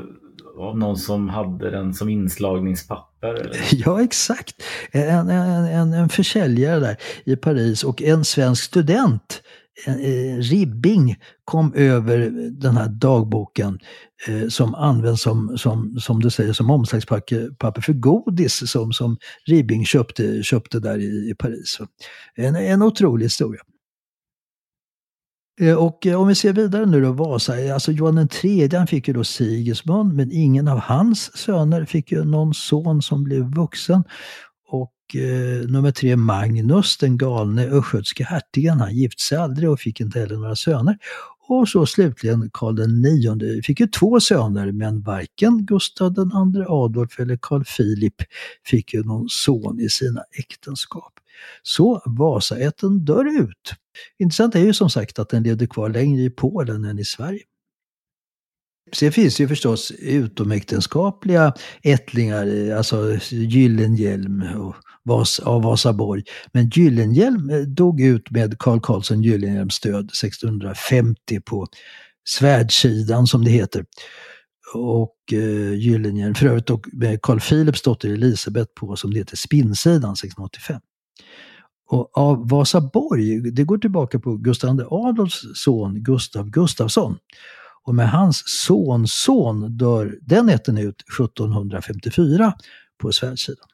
av 0.57 0.77
någon 0.77 0.97
som 0.97 1.29
hade 1.29 1.71
den 1.71 1.93
som 1.93 2.09
inslagningspapper? 2.09 3.33
Eller? 3.33 3.57
Ja, 3.71 4.03
exakt. 4.03 4.63
En, 4.91 5.29
en, 5.29 5.65
en, 5.65 5.93
en 5.93 6.09
försäljare 6.09 6.79
där 6.79 6.97
i 7.25 7.35
Paris 7.35 7.83
och 7.83 8.01
en 8.01 8.25
svensk 8.25 8.63
student 8.63 9.41
eh, 9.87 10.37
Ribbing 10.37 11.15
kom 11.45 11.73
över 11.73 12.17
den 12.51 12.77
här 12.77 12.87
dagboken 12.89 13.79
eh, 14.27 14.47
som 14.47 14.75
används 14.75 15.21
som, 15.21 15.57
som, 15.57 15.99
som 15.99 16.19
du 16.19 16.29
säger, 16.29 16.53
som 16.53 16.69
omslagspapper 16.69 17.81
för 17.81 17.93
godis 17.93 18.71
som, 18.71 18.93
som 18.93 19.17
Ribbing 19.45 19.85
köpte, 19.85 20.43
köpte 20.43 20.79
där 20.79 20.97
i, 20.99 21.29
i 21.29 21.35
Paris. 21.39 21.79
En, 22.35 22.55
en 22.55 22.81
otrolig 22.81 23.25
historia. 23.25 23.61
Eh, 25.59 25.75
och 25.75 26.07
eh, 26.07 26.21
om 26.21 26.27
vi 26.27 26.35
ser 26.35 26.53
vidare 26.53 26.85
nu 26.85 27.01
då, 27.01 27.11
Vasa, 27.11 27.59
eh, 27.59 27.73
alltså 27.73 27.91
Johan 27.91 28.27
III 28.43 28.75
han 28.75 28.87
fick 28.87 29.07
ju 29.07 29.13
då 29.13 29.23
Sigismund, 29.23 30.13
men 30.13 30.31
ingen 30.31 30.67
av 30.67 30.79
hans 30.79 31.37
söner 31.37 31.85
fick 31.85 32.11
ju 32.11 32.23
någon 32.23 32.53
son 32.53 33.01
som 33.01 33.23
blev 33.23 33.55
vuxen. 33.55 34.03
Och 34.67 35.15
eh, 35.15 35.69
nummer 35.69 35.91
tre, 35.91 36.15
Magnus, 36.15 36.97
den 36.97 37.17
galne 37.17 37.65
östgötske 37.65 38.23
hertigen, 38.23 38.79
han 38.79 38.95
gifte 38.95 39.23
sig 39.23 39.37
aldrig 39.37 39.69
och 39.69 39.79
fick 39.79 40.01
inte 40.01 40.19
heller 40.19 40.35
några 40.35 40.55
söner. 40.55 40.97
Och 41.47 41.69
så 41.69 41.85
slutligen 41.85 42.49
Karl 42.53 42.79
IX 42.79 43.65
fick 43.65 43.79
ju 43.79 43.87
två 43.87 44.19
söner 44.19 44.71
men 44.71 45.01
varken 45.01 45.65
Gustav 45.65 46.15
II 46.17 46.63
Adolf 46.67 47.19
eller 47.19 47.37
Karl 47.41 47.63
Philip 47.63 48.15
fick 48.65 48.93
ju 48.93 49.03
någon 49.03 49.29
son 49.29 49.79
i 49.79 49.89
sina 49.89 50.23
äktenskap. 50.39 51.13
Så 51.63 52.01
Vasaätten 52.05 53.05
dör 53.05 53.41
ut. 53.41 53.73
Intressant 54.19 54.55
är 54.55 54.59
ju 54.59 54.73
som 54.73 54.89
sagt 54.89 55.19
att 55.19 55.29
den 55.29 55.43
levde 55.43 55.67
kvar 55.67 55.89
längre 55.89 56.21
i 56.21 56.29
Polen 56.29 56.85
än 56.85 56.99
i 56.99 57.05
Sverige. 57.05 57.41
Sen 58.93 59.11
finns 59.11 59.37
det 59.37 59.43
ju 59.43 59.47
förstås 59.47 59.91
utomäktenskapliga 59.91 61.53
ättlingar, 61.83 62.69
eh, 62.69 62.77
alltså 62.77 63.17
Gyllenhielm 63.31 64.43
och 64.57 64.75
Vas, 65.03 65.39
av 65.39 65.63
Vasaborg. 65.63 66.23
Men 66.53 66.69
Gyllenhielm 66.69 67.49
eh, 67.49 67.59
dog 67.59 68.01
ut 68.01 68.31
med 68.31 68.59
Carl 68.59 68.79
Carlsson 68.79 69.23
Gyllenhielms 69.23 69.79
död 69.79 70.05
1650 70.05 71.41
på 71.45 71.67
svärdsidan 72.23 73.27
som 73.27 73.43
det 73.43 73.51
heter. 73.51 73.85
och 74.73 75.15
eh, 75.33 75.73
Gyllenhielm, 75.73 76.35
för 76.35 76.45
övrigt 76.45 76.69
och 76.69 76.87
med 76.93 77.21
Carl 77.21 77.39
Philips 77.39 77.81
dotter 77.81 78.09
Elisabeth 78.09 78.71
på 78.79 78.95
som 78.95 79.13
det 79.13 79.19
heter 79.19 79.37
Spinnsidan 79.37 80.13
1685. 80.13 80.81
Och 81.91 82.17
av 82.17 82.49
Vasaborg, 82.49 83.51
det 83.51 83.63
går 83.63 83.77
tillbaka 83.77 84.19
på 84.19 84.37
Gustav 84.37 84.79
II 84.79 84.85
Adolfs 84.89 85.41
son 85.55 86.03
Gustav 86.03 86.49
Gustafsson. 86.49 87.17
Och 87.83 87.95
med 87.95 88.09
hans 88.09 88.43
sonson 88.45 89.77
dör 89.77 90.17
den 90.21 90.49
ätten 90.49 90.77
ut 90.77 91.03
1754 91.19 92.53
på 93.01 93.11
svärdssidan. 93.11 93.67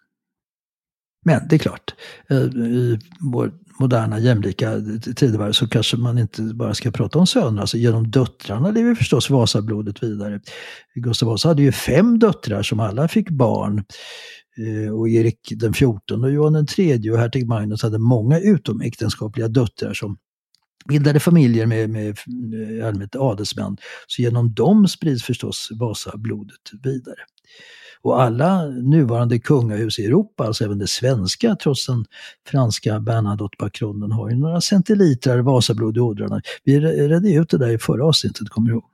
Men 1.26 1.48
det 1.48 1.56
är 1.56 1.60
klart, 1.60 1.96
eh, 2.30 2.38
i 2.38 3.00
vår 3.20 3.52
moderna 3.80 4.20
jämlika 4.20 4.74
tidevarv 5.16 5.52
så 5.52 5.68
kanske 5.68 5.98
man 5.98 6.18
inte 6.18 6.42
bara 6.42 6.74
ska 6.74 6.92
prata 6.92 7.20
om 7.20 7.28
söner. 7.28 7.62
Alltså 7.62 7.78
genom 7.78 8.12
döttrarna 8.12 8.72
lever 8.72 8.96
förstås 8.96 9.30
Vasablodet 9.30 10.04
vidare. 10.04 10.42
Gustav 10.96 11.30
Vasa 11.30 11.48
hade 11.48 11.62
ju 11.62 11.72
fem 11.72 12.20
döttrar 12.20 12.64
som 12.64 12.80
alla 12.80 13.08
fick 13.08 13.30
barn. 13.30 13.84
Eh, 14.58 15.00
och 15.00 15.10
Erik 15.10 15.54
den 15.56 15.74
XIV 15.74 16.24
och 16.24 16.32
Johan 16.32 16.54
den 16.54 16.66
tredje 16.66 17.12
och 17.12 17.18
hertig 17.18 17.48
Magnus 17.48 17.84
hade 17.84 18.00
många 18.00 18.40
utomäktenskapliga 18.40 19.48
döttrar 19.48 19.94
som 19.94 20.18
bildade 20.88 21.20
familjer 21.20 21.66
med, 21.66 21.90
med, 21.90 22.18
med 22.28 22.80
eh, 22.80 22.88
allmänt 22.88 23.16
adelsmän. 23.16 23.78
Så 24.08 24.22
genom 24.22 24.54
dem 24.54 24.88
sprids 24.88 25.24
förstås 25.24 25.70
Vasablodet 25.80 26.72
vidare. 26.84 27.20
Och 28.02 28.22
alla 28.22 28.66
nuvarande 28.68 29.40
kungahus 29.40 30.00
i 30.00 30.06
Europa, 30.06 30.44
alltså 30.44 30.64
även 30.64 30.80
det 30.80 30.88
svenska, 30.88 31.56
trots 31.56 31.86
den 31.86 32.06
franska 32.48 33.00
Bernadotte-bakgrunden, 33.00 34.12
har 34.12 34.30
ju 34.30 34.36
några 34.36 34.62
centilitrar 34.62 35.40
Vasablod 35.40 35.98
i 35.98 36.00
ådrarna. 36.00 36.42
Vi 36.64 36.80
redde 36.80 37.34
ut 37.34 37.50
det 37.50 37.58
där 37.58 37.70
i 37.70 37.78
förra 37.78 38.06
avsnittet, 38.06 38.50
kommer 38.50 38.70
du 38.70 38.74
ihåg? 38.74 38.90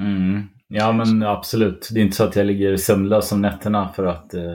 Mm. 0.00 0.42
Ja 0.68 0.92
men 0.92 1.22
absolut. 1.22 1.88
Det 1.92 2.00
är 2.00 2.04
inte 2.04 2.16
så 2.16 2.24
att 2.24 2.36
jag 2.36 2.46
ligger 2.46 2.76
sömnlös 2.76 3.32
om 3.32 3.42
nätterna 3.42 3.88
för 3.88 4.04
att 4.06 4.34
eh, 4.34 4.54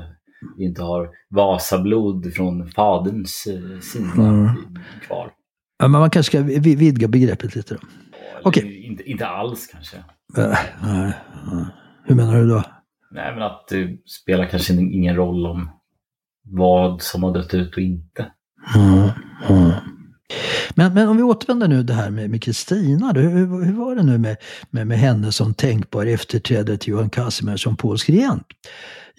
inte 0.60 0.82
har 0.82 1.10
Vasablod 1.30 2.34
från 2.34 2.72
faderns 2.72 3.48
eh, 3.48 3.80
sida 3.80 4.24
mm. 4.24 4.50
kvar. 5.08 5.32
Ja, 5.80 5.88
men 5.88 6.02
man 6.02 6.10
kanske 6.10 6.32
ska 6.32 6.60
vidga 6.60 7.08
begreppet 7.08 7.56
lite 7.56 7.74
då. 7.74 7.80
Okej. 8.44 8.64
Okay. 8.64 8.78
Inte, 8.78 9.04
inte 9.04 9.28
alls 9.28 9.68
kanske. 9.68 9.98
Äh, 10.38 10.58
nej, 10.84 11.14
nej. 11.52 11.66
Hur 12.06 12.16
menar 12.16 12.36
du 12.36 12.48
då? 12.48 12.64
Nej, 13.12 13.34
men 13.34 13.44
att 13.44 13.68
det 13.68 13.98
spelar 14.06 14.46
kanske 14.46 14.74
ingen 14.74 15.16
roll 15.16 15.46
om 15.46 15.70
vad 16.44 17.02
som 17.02 17.24
har 17.24 17.34
dött 17.34 17.54
ut 17.54 17.74
och 17.74 17.82
inte. 17.82 18.32
Mm, 18.76 19.10
mm. 19.50 19.72
Men, 20.76 20.94
men 20.94 21.08
om 21.08 21.18
vi 21.18 21.24
återvänder 21.24 21.68
nu 21.68 21.84
det 21.84 21.94
här 21.94 22.10
med 22.10 22.44
Kristina, 22.44 23.12
hur, 23.16 23.30
hur, 23.66 23.74
var 23.74 23.96
det 23.96 24.04
nu 24.04 24.18
med, 24.18 24.38
med, 24.70 24.88
med 24.88 24.98
henne 24.98 25.32
som 25.32 25.54
tänkbar 25.54 26.06
efterträdare 26.06 26.78
till 26.78 26.92
Johan 26.92 27.10
Casimir 27.10 27.58
som 27.58 27.78
polsk 27.78 28.10
regent? 28.10 28.46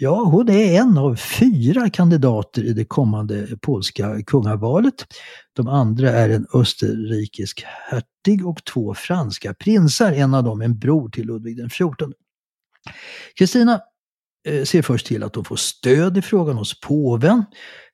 Ja, 0.01 0.25
hon 0.25 0.49
är 0.49 0.81
en 0.81 0.99
av 0.99 1.17
fyra 1.17 1.91
kandidater 1.91 2.65
i 2.65 2.73
det 2.73 2.85
kommande 2.85 3.59
polska 3.63 4.23
kungavalet. 4.23 5.07
De 5.53 5.69
andra 5.69 6.11
är 6.11 6.31
en 6.31 6.47
österrikisk 6.55 7.65
hertig 7.91 8.47
och 8.47 8.65
två 8.65 8.95
franska 8.95 9.55
prinsar, 9.55 10.13
en 10.13 10.35
av 10.35 10.45
dem 10.45 10.63
en 10.63 10.79
bror 10.79 11.09
till 11.09 11.27
Ludvig 11.27 11.57
den 11.57 11.71
XIV. 11.71 12.13
Kristina 13.39 13.81
eh, 14.49 14.65
ser 14.65 14.83
först 14.83 15.07
till 15.07 15.23
att 15.23 15.35
hon 15.35 15.45
får 15.45 15.57
stöd 15.57 16.19
i 16.19 16.23
frågan 16.23 16.57
hos 16.57 16.81
påven. 16.81 17.45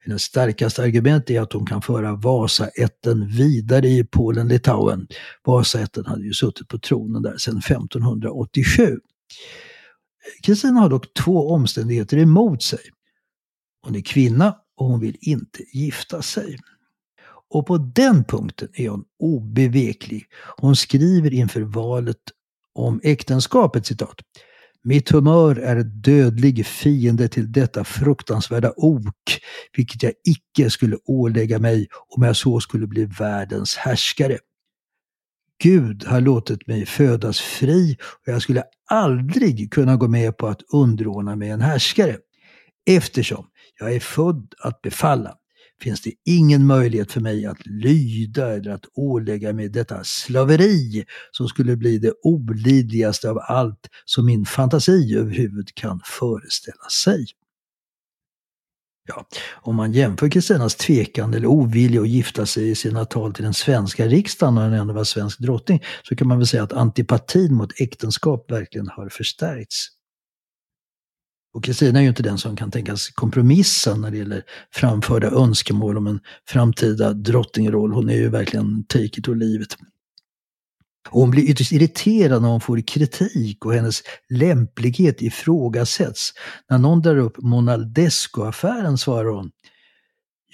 Hennes 0.01 0.23
starkaste 0.23 0.83
argument 0.83 1.31
är 1.31 1.41
att 1.41 1.53
hon 1.53 1.67
kan 1.67 1.83
föra 1.83 2.17
Vasaätten 2.17 3.29
vidare 3.29 3.89
i 3.89 4.05
Polen-Litauen. 4.05 5.07
Vasaätten 5.45 6.07
hade 6.07 6.25
ju 6.25 6.33
suttit 6.33 6.69
på 6.69 6.79
tronen 6.79 7.23
där 7.23 7.37
sedan 7.37 7.59
1587. 7.59 8.99
Kristina 10.43 10.81
har 10.81 10.89
dock 10.89 11.15
två 11.15 11.51
omständigheter 11.51 12.19
emot 12.19 12.63
sig. 12.63 12.81
Hon 13.83 13.97
är 13.97 14.01
kvinna 14.01 14.57
och 14.77 14.87
hon 14.87 15.01
vill 15.01 15.17
inte 15.21 15.63
gifta 15.73 16.23
sig. 16.23 16.59
Och 17.51 17.67
på 17.67 17.79
den 17.79 18.25
punkten 18.25 18.69
är 18.75 18.89
hon 18.89 19.05
obeveklig. 19.19 20.27
Hon 20.57 20.77
skriver 20.77 21.33
inför 21.33 21.61
valet 21.61 22.23
om 22.75 23.01
äktenskapet 23.03 23.87
citat. 23.87 24.17
Mitt 24.83 25.11
humör 25.11 25.57
är 25.57 25.83
dödlig 25.83 26.67
fiende 26.67 27.29
till 27.29 27.53
detta 27.53 27.85
fruktansvärda 27.85 28.73
ok, 28.77 29.41
vilket 29.77 30.03
jag 30.03 30.13
icke 30.25 30.71
skulle 30.71 30.97
ålägga 31.07 31.59
mig 31.59 31.89
om 32.09 32.23
jag 32.23 32.37
så 32.37 32.61
skulle 32.61 32.87
bli 32.87 33.05
världens 33.05 33.77
härskare. 33.77 34.39
Gud 35.63 36.05
har 36.05 36.21
låtit 36.21 36.67
mig 36.67 36.87
födas 36.87 37.41
fri 37.41 37.97
och 38.01 38.33
jag 38.33 38.43
skulle 38.43 38.65
aldrig 38.91 39.73
kunna 39.73 39.97
gå 39.97 40.09
med 40.09 40.37
på 40.37 40.47
att 40.47 40.63
underordna 40.73 41.37
mig 41.37 41.51
en 41.51 41.61
härskare. 41.61 42.17
Eftersom 42.87 43.47
jag 43.81 43.95
är 43.95 44.01
född 44.01 44.55
att 44.59 44.83
befalla 44.83 45.35
finns 45.83 46.03
det 46.03 46.13
ingen 46.25 46.67
möjlighet 46.67 47.13
för 47.13 47.21
mig 47.21 47.47
att 47.47 47.67
lyda 47.67 48.55
eller 48.55 48.71
att 48.71 48.85
ålägga 48.95 49.53
mig 49.53 49.69
detta 49.69 50.05
slaveri 50.05 51.05
som 51.31 51.49
skulle 51.49 51.77
bli 51.77 51.99
det 51.99 52.13
olidligaste 52.23 53.31
av 53.31 53.39
allt 53.43 53.89
som 54.05 54.27
min 54.27 54.45
fantasi 54.45 55.17
överhuvud 55.17 55.75
kan 55.75 56.01
föreställa 56.05 56.89
sig. 56.91 57.27
Ja, 59.07 59.27
om 59.53 59.77
man 59.77 59.93
jämför 59.93 60.29
Kristinas 60.29 60.75
tvekan 60.75 61.35
eller 61.35 61.47
ovilja 61.47 62.01
att 62.01 62.09
gifta 62.09 62.47
sig 62.47 62.71
i 62.71 62.75
sina 62.75 63.05
tal 63.05 63.35
till 63.35 63.45
den 63.45 63.55
svenska 63.55 64.07
riksdagen 64.07 64.55
när 64.55 64.63
hon 64.63 64.73
ändå 64.73 64.95
var 64.95 65.05
svensk 65.05 65.39
drottning 65.39 65.83
så 66.03 66.17
kan 66.17 66.29
man 66.29 66.39
väl 66.39 66.47
säga 66.47 66.63
att 66.63 66.73
antipatin 66.73 67.55
mot 67.55 67.81
äktenskap 67.81 68.51
verkligen 68.51 68.89
har 68.89 69.09
förstärkts. 69.09 69.89
Och 71.55 71.65
Kristina 71.65 71.99
är 71.99 72.03
ju 72.03 72.09
inte 72.09 72.23
den 72.23 72.39
som 72.39 72.57
kan 72.57 72.71
tänkas 72.71 73.09
kompromissa 73.09 73.97
när 73.97 74.11
det 74.11 74.17
gäller 74.17 74.43
framförda 74.73 75.31
önskemål 75.31 75.99
om 75.99 76.07
en 76.07 76.21
framtida 76.49 77.13
drottningroll. 77.13 77.93
Hon 77.93 78.11
är 78.11 78.15
ju 78.15 78.29
verkligen 78.29 78.85
take 78.85 79.05
it 79.05 79.29
or 79.29 79.35
leave 79.35 79.65
it. 79.65 79.77
Och 81.11 81.21
hon 81.21 81.31
blir 81.31 81.51
ytterst 81.51 81.73
irriterad 81.73 82.43
när 82.43 82.49
hon 82.49 82.61
får 82.61 82.81
kritik 82.81 83.65
och 83.65 83.75
hennes 83.75 84.03
lämplighet 84.31 85.23
ifrågasätts. 85.23 86.33
När 86.71 86.79
någon 86.79 87.03
drar 87.03 87.17
upp 87.17 87.37
Monaldesco-affären 87.39 88.99
svarar 88.99 89.31
hon 89.31 89.51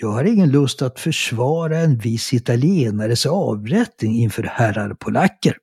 jag 0.00 0.08
har 0.08 0.24
ingen 0.24 0.50
lust 0.50 0.82
att 0.82 1.00
försvara 1.00 1.78
en 1.78 1.98
viss 1.98 2.32
italienares 2.32 3.26
avrättning 3.26 4.16
inför 4.16 4.42
herrar 4.42 4.94
polacker. 4.94 5.56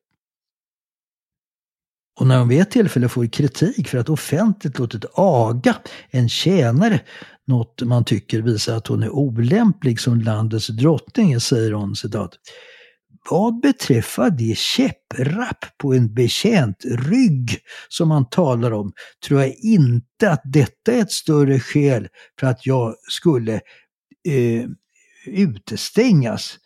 Och 2.20 2.28
när 2.28 2.40
hon 2.40 2.48
vid 2.48 2.62
ett 2.62 2.72
tillfälle 2.72 3.10
får 3.10 3.26
kritik 3.26 3.88
för 3.88 3.98
att 3.98 4.10
offentligt 4.10 4.80
låtit 4.80 5.06
aga 5.14 5.76
en 6.10 6.30
tjänare, 6.30 7.00
något 7.46 7.82
man 7.82 8.06
tycker 8.06 8.42
visar 8.42 8.78
att 8.78 8.88
hon 8.88 9.04
är 9.04 9.10
olämplig 9.10 10.00
som 10.00 10.22
landets 10.22 10.68
drottning, 10.68 11.40
säger 11.40 11.72
hon 11.72 11.96
citat. 11.96 12.32
Vad 13.30 13.60
beträffar 13.60 14.30
det 14.30 14.58
käpprapp 14.58 15.66
på 15.78 15.94
en 15.94 16.14
betjänt 16.14 16.86
rygg 16.86 17.60
som 17.90 18.10
man 18.10 18.30
talar 18.30 18.72
om 18.72 18.94
tror 19.28 19.42
jag 19.42 19.56
inte 19.56 20.32
att 20.32 20.42
detta 20.44 20.92
är 20.92 21.02
ett 21.02 21.12
större 21.12 21.60
skäl 21.60 22.08
för 22.40 22.48
att 22.48 22.66
jag 22.66 22.96
skulle 23.10 23.54
eh, 24.28 24.66
utestängas 25.26 26.58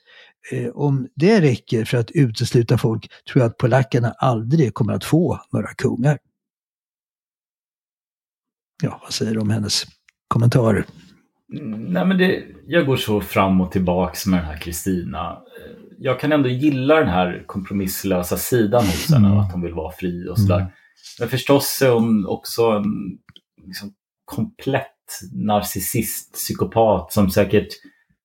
eh, 0.51 0.67
om 0.67 1.07
det 1.15 1.41
räcker 1.41 1.85
för 1.85 1.97
att 1.97 2.11
utesluta 2.11 2.77
folk 2.77 3.11
tror 3.31 3.41
jag 3.41 3.49
att 3.49 3.57
polackerna 3.57 4.11
aldrig 4.11 4.73
kommer 4.73 4.93
att 4.93 5.05
få 5.05 5.39
några 5.53 5.73
kungar. 5.73 6.17
Ja, 8.83 8.99
vad 9.03 9.13
säger 9.13 9.33
du 9.33 9.39
om 9.39 9.49
hennes 9.49 9.83
kommentarer? 10.27 10.85
Nej, 11.47 12.05
men 12.05 12.17
det, 12.17 12.43
jag 12.67 12.85
går 12.85 12.97
så 12.97 13.21
fram 13.21 13.61
och 13.61 13.71
tillbaks 13.71 14.25
med 14.25 14.39
den 14.39 14.45
här 14.45 14.57
Kristina. 14.57 15.41
Jag 16.03 16.19
kan 16.19 16.31
ändå 16.31 16.49
gilla 16.49 16.95
den 16.95 17.09
här 17.09 17.43
kompromisslösa 17.47 18.37
sidan 18.37 18.85
hos 18.85 19.09
henne, 19.09 19.27
mm. 19.27 19.39
att 19.39 19.51
hon 19.51 19.61
vill 19.61 19.73
vara 19.73 19.91
fri 19.91 20.27
och 20.29 20.39
sådär. 20.39 20.59
Mm. 20.59 20.71
Men 21.19 21.29
förstås 21.29 21.81
är 21.81 21.89
hon 21.89 22.25
också 22.25 22.63
en 22.63 23.17
liksom, 23.67 23.93
komplett 24.25 24.87
narcissist, 25.33 26.33
psykopat 26.33 27.13
som 27.13 27.29
säkert 27.29 27.67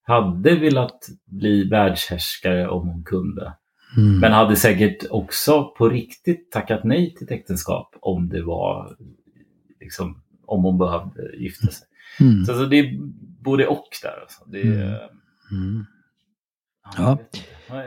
hade 0.02 0.56
velat 0.56 1.08
bli 1.24 1.68
världshärskare 1.68 2.68
om 2.68 2.88
hon 2.88 3.04
kunde. 3.04 3.54
Mm. 3.96 4.18
Men 4.18 4.32
hade 4.32 4.56
säkert 4.56 5.10
också 5.10 5.64
på 5.78 5.88
riktigt 5.88 6.52
tackat 6.52 6.84
nej 6.84 7.14
till 7.14 7.24
ett 7.24 7.30
äktenskap 7.30 7.94
om 8.00 8.28
det 8.28 8.42
var 8.42 8.96
liksom, 9.80 10.22
om 10.46 10.64
hon 10.64 10.78
behövde 10.78 11.36
gifta 11.36 11.66
sig. 11.66 11.86
Mm. 12.20 12.44
Så 12.44 12.52
alltså, 12.52 12.66
det 12.66 12.78
är 12.78 12.98
både 13.42 13.66
och 13.66 13.88
där. 14.02 14.20
Alltså. 14.20 14.44
Det 14.46 14.60
är, 14.60 15.10
mm. 15.50 15.86
Ja, 16.96 17.18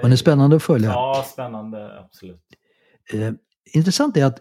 hon 0.01 0.12
är 0.12 0.15
spännande 0.15 0.55
att 0.55 0.63
följa. 0.63 0.89
Ja, 0.89 1.25
spännande, 1.33 1.99
absolut. 1.99 2.41
Eh, 3.13 3.31
Intressant 3.73 4.17
är 4.17 4.25
att 4.25 4.38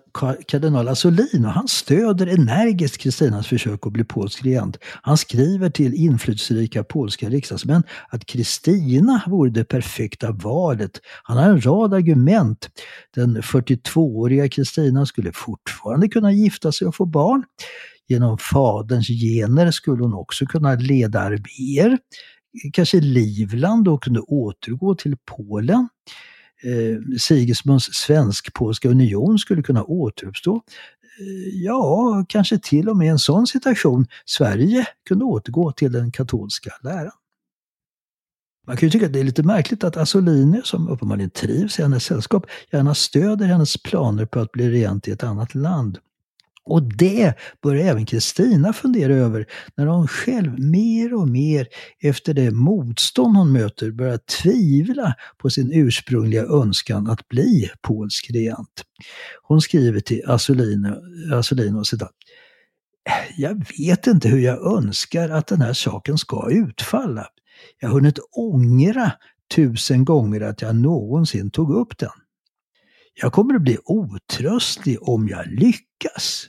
kardinal 0.47 0.89
Asolino 0.89 1.49
han 1.49 1.69
stöder 1.69 2.27
energiskt 2.27 2.99
Kristinas 2.99 3.47
försök 3.47 3.87
att 3.87 3.93
bli 3.93 4.05
polsk 4.05 4.45
regent. 4.45 4.79
Han 4.83 5.17
skriver 5.17 5.71
till 5.71 5.95
inflytelserika 5.95 6.85
polska 6.85 7.29
riksdagsmän 7.29 7.83
att 8.09 8.27
Kristina 8.27 9.23
vore 9.27 9.51
det 9.51 9.65
perfekta 9.65 10.33
valet. 10.33 11.01
Han 11.23 11.37
har 11.37 11.45
en 11.45 11.61
rad 11.67 11.95
argument. 11.95 12.69
Den 13.15 13.43
42-åriga 13.43 14.49
Kristina 14.49 15.07
skulle 15.07 15.33
fortfarande 15.33 16.09
kunna 16.09 16.33
gifta 16.33 16.73
sig 16.73 16.87
och 16.87 16.95
få 16.95 17.07
barn. 17.07 17.45
Genom 18.09 18.39
faderns 18.39 19.09
gener 19.09 19.71
skulle 19.71 20.03
hon 20.03 20.15
också 20.15 20.47
kunna 20.47 20.75
leda 20.75 21.21
arméer. 21.21 21.99
Kanske 22.73 23.01
Livland 23.01 23.89
och 23.89 24.03
kunde 24.03 24.21
återgå 24.21 24.95
till 24.95 25.17
Polen 25.25 25.89
eh, 26.63 27.17
Sigismunds 27.19 27.85
svensk-polska 27.85 28.89
union 28.89 29.39
skulle 29.39 29.63
kunna 29.63 29.85
återuppstå. 29.85 30.57
Eh, 31.21 31.63
ja, 31.65 32.25
kanske 32.29 32.59
till 32.59 32.89
och 32.89 32.97
med 32.97 33.07
i 33.07 33.11
en 33.11 33.19
sån 33.19 33.47
situation 33.47 34.07
Sverige 34.25 34.87
kunde 35.09 35.25
återgå 35.25 35.73
till 35.73 35.93
den 35.93 36.13
katolska 36.13 36.71
läran. 36.83 37.13
Man 38.67 38.77
kan 38.77 38.87
ju 38.87 38.91
tycka 38.91 39.07
att 39.07 39.13
det 39.13 39.21
är 39.21 39.25
lite 39.25 39.43
märkligt 39.43 39.85
att 39.85 39.97
Asolini, 39.97 40.61
som 40.65 40.89
uppenbarligen 40.89 41.31
trivs 41.31 41.79
i 41.79 41.83
hennes 41.83 42.05
sällskap, 42.05 42.47
gärna 42.73 42.95
stöder 42.95 43.47
hennes 43.47 43.83
planer 43.83 44.27
på 44.27 44.41
att 44.41 44.53
bli 44.53 44.71
regent 44.71 45.09
i 45.09 45.11
ett 45.11 45.23
annat 45.23 45.55
land. 45.55 45.99
Och 46.69 46.83
det 46.83 47.35
börjar 47.63 47.85
även 47.85 48.07
Kristina 48.07 48.73
fundera 48.73 49.15
över 49.15 49.47
när 49.77 49.87
hon 49.87 50.09
själv 50.09 50.61
mer 50.61 51.15
och 51.15 51.29
mer 51.29 51.69
efter 52.03 52.35
det 52.35 52.51
motstånd 52.51 53.37
hon 53.37 53.53
möter 53.53 53.91
börjar 53.91 54.19
tvivla 54.43 55.15
på 55.39 55.51
sin 55.51 55.73
ursprungliga 55.73 56.43
önskan 56.43 57.07
att 57.11 57.29
bli 57.29 57.71
polsk 57.83 58.31
regent. 58.31 58.85
Hon 59.43 59.61
skriver 59.61 60.01
till 60.01 60.23
Assolino, 60.27 60.95
Asolino 61.35 61.85
citat, 61.85 62.13
jag 63.37 63.65
vet 63.79 64.07
inte 64.07 64.29
hur 64.29 64.39
jag 64.39 64.77
önskar 64.77 65.29
att 65.29 65.47
den 65.47 65.61
här 65.61 65.73
saken 65.73 66.19
ska 66.19 66.51
utfalla. 66.51 67.27
Jag 67.81 67.89
har 67.89 67.95
hunnit 67.95 68.19
ångra 68.31 69.13
tusen 69.55 70.05
gånger 70.05 70.41
att 70.41 70.63
jag 70.63 70.77
någonsin 70.77 71.51
tog 71.51 71.75
upp 71.75 71.99
den. 71.99 72.11
Jag 73.15 73.33
kommer 73.33 73.55
att 73.55 73.63
bli 73.63 73.79
otröstlig 73.85 74.99
om 75.01 75.29
jag 75.29 75.47
lyckas. 75.47 76.47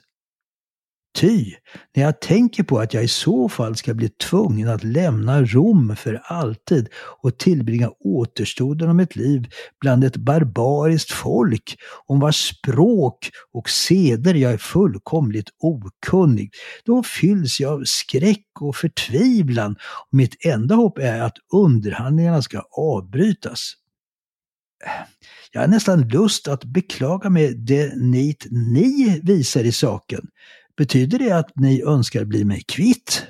Ty, 1.16 1.54
när 1.96 2.04
jag 2.04 2.22
tänker 2.22 2.64
på 2.64 2.80
att 2.80 2.94
jag 2.94 3.04
i 3.04 3.08
så 3.08 3.50
fall 3.50 3.76
ska 3.76 3.94
bli 3.94 4.10
tvungen 4.10 4.70
att 4.70 4.84
lämna 4.84 5.44
Rom 5.44 5.96
för 5.96 6.22
alltid 6.24 6.90
och 7.22 7.38
tillbringa 7.38 7.92
återstoden 8.00 8.90
av 8.90 8.96
mitt 8.96 9.16
liv 9.16 9.48
bland 9.82 10.04
ett 10.04 10.18
barbariskt 10.18 11.12
folk 11.12 11.78
om 12.08 12.20
vars 12.20 12.50
språk 12.50 13.30
och 13.54 13.70
seder 13.70 14.34
jag 14.34 14.52
är 14.52 14.58
fullkomligt 14.58 15.50
okunnig, 15.60 16.52
då 16.86 17.04
fylls 17.04 17.60
jag 17.60 17.74
av 17.74 17.84
skräck 17.86 18.48
och 18.60 18.76
förtvivlan 18.76 19.76
och 20.12 20.18
mitt 20.18 20.46
enda 20.46 20.76
hopp 20.76 20.98
är 20.98 21.22
att 21.22 21.36
underhandlingarna 21.54 22.42
ska 22.42 22.62
avbrytas. 22.72 23.74
Jag 25.52 25.62
har 25.62 25.68
nästan 25.68 26.08
lust 26.08 26.48
att 26.48 26.64
beklaga 26.64 27.30
mig 27.30 27.54
det 27.54 27.96
nit 27.96 28.48
ni 28.52 29.20
visar 29.24 29.64
i 29.64 29.72
saken, 29.72 30.28
Betyder 30.80 31.20
det 31.20 31.32
att 31.32 31.52
ni 31.56 31.84
önskar 31.84 32.26
bli 32.26 32.46
mig 32.46 32.64
kvitt? 32.68 33.28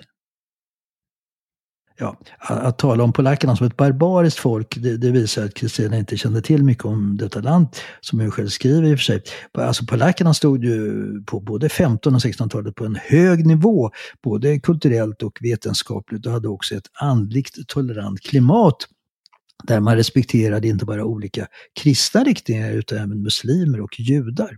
Ja, 1.97 2.19
att 2.39 2.77
tala 2.77 3.03
om 3.03 3.13
polackerna 3.13 3.55
som 3.55 3.67
ett 3.67 3.77
barbariskt 3.77 4.39
folk, 4.39 4.77
det, 4.77 4.97
det, 4.97 5.11
visar 5.11 5.45
att 5.45 5.53
Kristina 5.53 5.97
inte 5.97 6.17
kände 6.17 6.41
till 6.41 6.63
mycket 6.63 6.85
om 6.85 7.17
detta 7.17 7.39
land, 7.39 7.67
som 8.01 8.19
hon 8.19 8.31
själv 8.31 8.47
skriver 8.47 8.83
i 8.83 8.95
och 8.95 8.97
för 8.99 9.03
sig. 9.03 9.23
Alltså 9.53 9.85
polackerna 9.85 10.33
stod 10.33 10.63
ju 10.63 11.03
på 11.25 11.39
både 11.39 11.69
15 11.69 12.15
och 12.15 12.21
1600-talet 12.21 12.75
på 12.75 12.85
en 12.85 12.95
hög 12.95 13.45
nivå, 13.45 13.91
både 14.23 14.59
kulturellt 14.59 15.23
och 15.23 15.37
vetenskapligt 15.41 16.25
och 16.25 16.31
hade 16.31 16.47
också 16.47 16.75
ett 16.75 16.87
andligt 17.01 17.67
tolerant 17.67 18.21
klimat 18.21 18.77
där 19.63 19.79
man 19.79 19.95
respekterade 19.95 20.67
inte 20.67 20.85
bara 20.85 21.05
olika 21.05 21.47
kristna 21.81 22.23
riktningar 22.23 22.71
utan 22.71 22.97
även 22.97 23.23
muslimer 23.23 23.81
och 23.81 23.99
judar. 23.99 24.57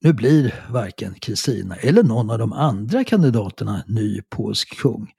Nu 0.00 0.12
blir 0.12 0.64
varken 0.70 1.14
Kristina 1.14 1.76
eller 1.76 2.02
någon 2.02 2.30
av 2.30 2.38
de 2.38 2.52
andra 2.52 3.04
kandidaterna 3.04 3.84
ny 3.86 4.20
polsk 4.30 4.76
kung. 4.76 5.10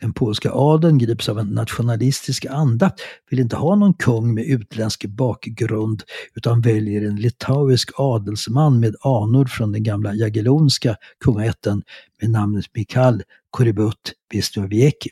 Den 0.00 0.12
polska 0.12 0.50
adeln 0.52 0.98
grips 0.98 1.28
av 1.28 1.38
en 1.38 1.46
nationalistisk 1.46 2.46
anda, 2.46 2.92
vill 3.30 3.40
inte 3.40 3.56
ha 3.56 3.74
någon 3.74 3.94
kung 3.94 4.34
med 4.34 4.44
utländsk 4.44 5.04
bakgrund 5.04 6.02
utan 6.34 6.60
väljer 6.60 7.02
en 7.02 7.16
litauisk 7.16 7.90
adelsman 7.96 8.80
med 8.80 8.94
anor 9.00 9.44
från 9.44 9.72
den 9.72 9.82
gamla 9.82 10.14
jagellonska 10.14 10.96
kungaätten 11.24 11.82
med 12.20 12.30
namnet 12.30 12.64
Mikhail 12.74 13.22
Koribut 13.50 14.12
Wisłowiecki. 14.32 15.10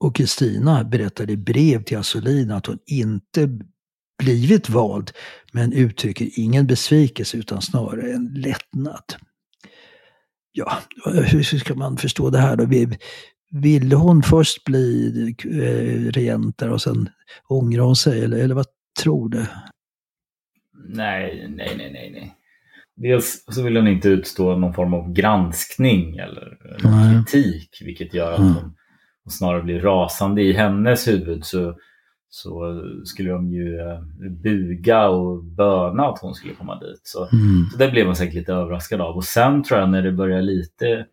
Och 0.00 0.16
Kristina 0.16 0.84
berättade 0.84 1.32
i 1.32 1.36
brev 1.36 1.82
till 1.82 1.98
Assolin 1.98 2.50
att 2.50 2.66
hon 2.66 2.78
inte 2.86 3.58
blivit 4.18 4.68
vald 4.68 5.10
men 5.52 5.72
uttrycker 5.72 6.28
ingen 6.36 6.66
besvikelse 6.66 7.36
utan 7.36 7.62
snarare 7.62 8.12
en 8.12 8.34
lättnad. 8.34 9.04
Ja, 10.52 10.78
hur 11.04 11.42
ska 11.42 11.74
man 11.74 11.96
förstå 11.96 12.30
det 12.30 12.38
här 12.38 12.56
då? 12.56 12.66
Ville 13.50 13.96
hon 13.96 14.22
först 14.22 14.64
bli 14.64 15.12
eh, 15.44 16.12
regent 16.12 16.62
och 16.62 16.82
sen 16.82 17.08
ångra 17.48 17.82
hon 17.82 17.96
sig 17.96 18.24
eller, 18.24 18.38
eller 18.38 18.54
vad 18.54 18.66
tror 19.02 19.28
du? 19.28 19.46
Nej, 20.88 21.48
nej, 21.56 21.74
nej, 21.76 21.92
nej, 21.92 22.10
nej. 22.10 22.34
Dels 22.96 23.44
så 23.50 23.62
vill 23.62 23.76
hon 23.76 23.88
inte 23.88 24.08
utstå 24.08 24.56
någon 24.56 24.74
form 24.74 24.94
av 24.94 25.12
granskning 25.12 26.16
eller 26.16 26.58
kritik 27.12 27.78
vilket 27.84 28.14
gör 28.14 28.32
att 28.32 28.38
hon, 28.38 28.74
hon 29.24 29.30
snarare 29.30 29.62
blir 29.62 29.80
rasande 29.80 30.42
i 30.42 30.52
hennes 30.52 31.08
huvud. 31.08 31.44
Så 31.44 31.74
så 32.30 32.82
skulle 33.04 33.30
de 33.30 33.52
ju 33.52 33.78
eh, 33.78 34.00
buga 34.42 35.08
och 35.08 35.44
böna 35.44 36.06
att 36.06 36.18
hon 36.18 36.34
skulle 36.34 36.54
komma 36.54 36.78
dit. 36.78 37.00
Så, 37.02 37.28
mm. 37.32 37.64
så 37.72 37.78
det 37.78 37.90
blev 37.90 38.06
man 38.06 38.16
säkert 38.16 38.34
lite 38.34 38.52
överraskad 38.52 39.00
av. 39.00 39.16
Och 39.16 39.24
sen 39.24 39.62
tror 39.62 39.80
jag 39.80 39.90
när 39.90 40.02
det 40.02 40.12
börjar 40.12 40.42
lite 40.42 41.06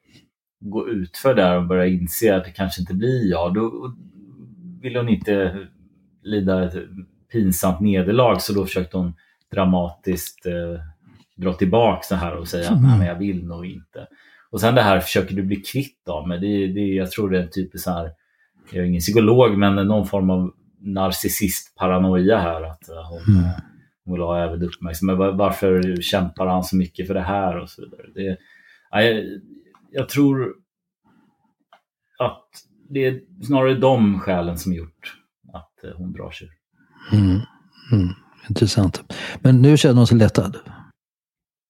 gå 0.59 0.89
utför 0.89 1.35
där 1.35 1.57
och 1.57 1.67
börja 1.67 1.85
inse 1.85 2.35
att 2.35 2.45
det 2.45 2.51
kanske 2.51 2.81
inte 2.81 2.93
blir 2.93 3.29
jag, 3.29 3.53
då 3.53 3.95
vill 4.81 4.95
hon 4.95 5.09
inte 5.09 5.67
lida 6.23 6.63
ett 6.63 6.83
pinsamt 7.31 7.79
nederlag 7.79 8.41
så 8.41 8.53
då 8.53 8.65
försökte 8.65 8.97
hon 8.97 9.13
dramatiskt 9.51 10.45
eh, 10.45 10.81
dra 11.35 11.53
tillbaka 11.53 12.01
det 12.09 12.15
här 12.15 12.35
och 12.35 12.47
säga 12.47 12.69
mm. 12.69 12.85
att 12.85 13.07
jag 13.07 13.15
vill 13.15 13.45
nog 13.45 13.65
inte. 13.65 14.07
Och 14.49 14.61
sen 14.61 14.75
det 14.75 14.81
här, 14.81 14.99
försöker 14.99 15.35
du 15.35 15.43
bli 15.43 15.55
kvitt 15.55 16.09
av 16.09 16.27
mig? 16.27 16.39
Det, 16.39 16.67
det, 16.67 16.87
jag 16.87 17.11
tror 17.11 17.29
det 17.29 17.37
är 17.37 17.43
en 17.43 17.49
typisk 17.49 17.87
här, 17.87 18.11
jag 18.71 18.83
är 18.83 18.87
ingen 18.87 18.99
psykolog, 18.99 19.57
men 19.57 19.75
någon 19.75 20.07
form 20.07 20.29
av 20.29 20.51
narcissist-paranoia 20.85 22.37
här. 22.37 22.61
Att 22.63 22.89
eh, 22.89 23.09
hon, 23.09 23.37
mm. 23.37 23.49
hon 24.05 24.13
vill 24.13 24.21
ha 24.21 24.43
även 24.43 24.63
uppmärksamhet. 24.63 25.17
Varför 25.17 26.01
kämpar 26.01 26.47
han 26.47 26.63
så 26.63 26.75
mycket 26.75 27.07
för 27.07 27.13
det 27.13 27.21
här 27.21 27.57
och 27.57 27.69
så 27.69 27.81
vidare. 27.81 28.07
Det, 28.15 28.37
jag, 28.91 29.23
jag 29.91 30.09
tror 30.09 30.53
att 32.19 32.45
det 32.89 33.05
är 33.05 33.21
snarare 33.45 33.75
de 33.75 34.19
skälen 34.19 34.57
som 34.57 34.73
gjort 34.73 35.17
att 35.53 35.83
eh, 35.83 35.97
hon 35.97 36.13
drar 36.13 36.31
sig 36.31 36.49
mm. 37.11 37.39
Mm. 37.91 38.09
Intressant. 38.49 39.13
Men 39.39 39.61
nu 39.61 39.77
känner 39.77 39.95
hon 39.95 40.07
sig 40.07 40.17
lättad? 40.17 40.57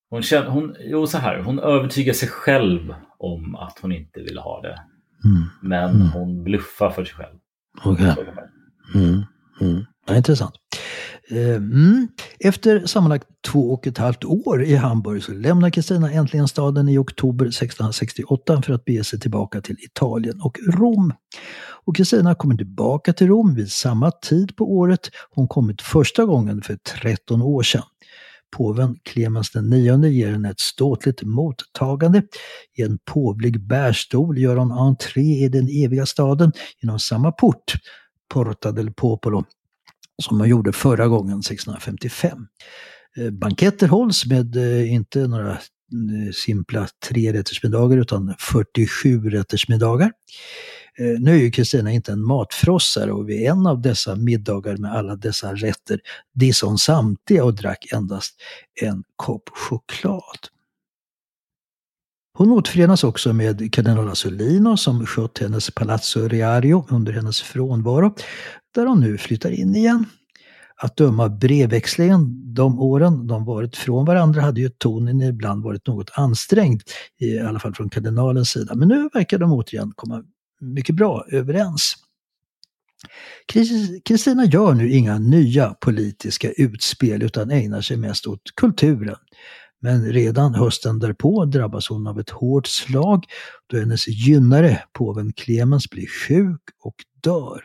Hon, 0.09 0.21
känner, 0.21 0.47
hon, 0.47 0.75
jo, 0.79 1.07
så 1.07 1.17
här, 1.17 1.39
hon 1.39 1.59
övertygar 1.59 2.13
sig 2.13 2.29
själv 2.29 2.95
om 3.17 3.55
att 3.55 3.79
hon 3.81 3.91
inte 3.91 4.19
vill 4.19 4.37
ha 4.37 4.61
det. 4.61 4.79
Mm. 5.25 5.43
Men 5.61 5.95
mm. 5.95 6.07
hon 6.07 6.43
bluffar 6.43 6.89
för 6.89 7.05
sig 7.05 7.15
själv. 7.15 7.37
Okay. 7.85 8.15
Mm, 8.93 9.23
mm. 9.61 9.85
Ja, 10.07 10.15
intressant. 10.15 10.55
Eh, 11.29 11.55
mm. 11.55 12.07
Efter 12.39 12.85
sammanlagt 12.85 13.27
två 13.47 13.73
och 13.73 13.87
ett 13.87 13.97
halvt 13.97 14.23
år 14.23 14.63
i 14.63 14.75
Hamburg 14.75 15.23
så 15.23 15.31
lämnar 15.31 15.69
Kristina 15.69 16.11
äntligen 16.11 16.47
staden 16.47 16.89
i 16.89 16.97
oktober 16.97 17.45
1668 17.45 18.61
för 18.61 18.73
att 18.73 18.85
bege 18.85 19.03
sig 19.03 19.19
tillbaka 19.19 19.61
till 19.61 19.75
Italien 19.79 20.41
och 20.41 20.57
Rom. 20.67 21.13
Och 21.85 21.95
Kristina 21.95 22.35
kommer 22.35 22.55
tillbaka 22.55 23.13
till 23.13 23.27
Rom 23.27 23.55
vid 23.55 23.71
samma 23.71 24.11
tid 24.11 24.55
på 24.55 24.71
året 24.77 25.09
hon 25.29 25.47
kommit 25.47 25.81
första 25.81 26.25
gången 26.25 26.61
för 26.61 26.75
13 27.01 27.41
år 27.41 27.63
sedan. 27.63 27.83
Påven 28.57 28.95
Clemens 29.03 29.55
IX 29.55 30.07
ger 30.07 30.31
henne 30.31 30.49
ett 30.49 30.59
ståtligt 30.59 31.23
mottagande. 31.23 32.23
I 32.77 32.81
en 32.81 32.97
påvlig 33.05 33.67
bärstol 33.67 34.37
gör 34.37 34.55
hon 34.55 34.71
entré 34.71 35.21
i 35.21 35.49
den 35.49 35.67
eviga 35.69 36.05
staden 36.05 36.51
genom 36.81 36.99
samma 36.99 37.31
port, 37.31 37.73
Porta 38.33 38.71
del 38.71 38.91
Popolo, 38.93 39.43
som 40.23 40.37
man 40.37 40.49
gjorde 40.49 40.73
förra 40.73 41.07
gången 41.07 41.39
1655. 41.39 42.47
Eh, 43.17 43.29
banketter 43.29 43.87
hålls 43.87 44.25
med 44.25 44.55
eh, 44.55 44.93
inte 44.93 45.27
några 45.27 45.51
eh, 45.51 46.31
simpla 46.33 46.87
trerättersmiddagar 47.07 47.97
utan 47.97 48.35
47 48.39 49.29
rättersmiddagar. 49.29 50.11
Nu 51.19 51.31
är 51.31 51.35
ju 51.35 51.51
Kristina 51.51 51.91
inte 51.91 52.11
en 52.11 52.25
matfrossare 52.25 53.11
och 53.11 53.29
vid 53.29 53.47
en 53.47 53.67
av 53.67 53.81
dessa 53.81 54.15
middagar 54.15 54.77
med 54.77 54.93
alla 54.93 55.15
dessa 55.15 55.53
rätter 55.53 55.99
dissade 56.33 56.69
hon 56.69 56.77
samtliga 56.77 57.43
och 57.43 57.55
drack 57.55 57.85
endast 57.93 58.35
en 58.81 59.03
kopp 59.15 59.49
choklad. 59.49 60.47
Hon 62.37 62.51
återförenas 62.51 63.03
också 63.03 63.33
med 63.33 63.73
kardinal 63.73 64.09
Asolino 64.09 64.77
som 64.77 65.05
skött 65.05 65.37
hennes 65.37 65.71
Palazzo 65.71 66.27
Riario 66.27 66.85
under 66.89 67.13
hennes 67.13 67.41
frånvaro, 67.41 68.15
där 68.75 68.85
hon 68.85 68.99
nu 68.99 69.17
flyttar 69.17 69.51
in 69.51 69.75
igen. 69.75 70.05
Att 70.75 70.97
döma 70.97 71.23
av 71.23 71.39
brevväxlingen 71.39 72.53
de 72.53 72.79
åren 72.79 73.27
de 73.27 73.45
varit 73.45 73.75
från 73.75 74.05
varandra 74.05 74.41
hade 74.41 74.61
ju 74.61 74.69
tonen 74.69 75.21
ibland 75.21 75.63
varit 75.63 75.87
något 75.87 76.11
ansträngd, 76.13 76.81
i 77.19 77.39
alla 77.39 77.59
fall 77.59 77.75
från 77.75 77.89
kardinalens 77.89 78.49
sida. 78.49 78.75
Men 78.75 78.87
nu 78.87 79.09
verkar 79.13 79.37
de 79.37 79.53
återigen 79.53 79.91
komma 79.95 80.23
mycket 80.61 80.95
bra 80.95 81.25
överens. 81.31 81.95
Kristina 84.05 84.45
gör 84.45 84.73
nu 84.73 84.91
inga 84.91 85.19
nya 85.19 85.73
politiska 85.73 86.51
utspel 86.51 87.23
utan 87.23 87.51
ägnar 87.51 87.81
sig 87.81 87.97
mest 87.97 88.27
åt 88.27 88.41
kulturen. 88.55 89.15
Men 89.85 90.05
redan 90.05 90.55
hösten 90.55 90.99
därpå 90.99 91.45
drabbas 91.45 91.89
hon 91.89 92.07
av 92.07 92.19
ett 92.19 92.29
hårt 92.29 92.67
slag 92.67 93.25
då 93.67 93.77
hennes 93.77 94.07
gynnare, 94.07 94.83
påven 94.93 95.33
Clemens, 95.33 95.89
blir 95.89 96.07
sjuk 96.07 96.61
och 96.83 96.95
dör. 97.23 97.61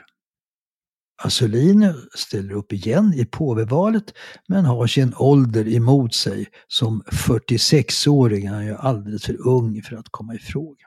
Assolino 1.23 1.95
ställer 2.14 2.53
upp 2.53 2.73
igen 2.73 3.14
i 3.14 3.25
påvevalet 3.25 4.14
men 4.49 4.64
har 4.64 4.87
sin 4.87 5.14
ålder 5.16 5.68
emot 5.68 6.14
sig. 6.14 6.47
Som 6.68 7.03
46-åring 7.03 8.47
är 8.47 8.53
han 8.53 8.66
ju 8.66 8.75
alldeles 8.75 9.25
för 9.25 9.49
ung 9.49 9.83
för 9.83 9.97
att 9.97 10.09
komma 10.11 10.35
i 10.35 10.39
fråga. 10.39 10.85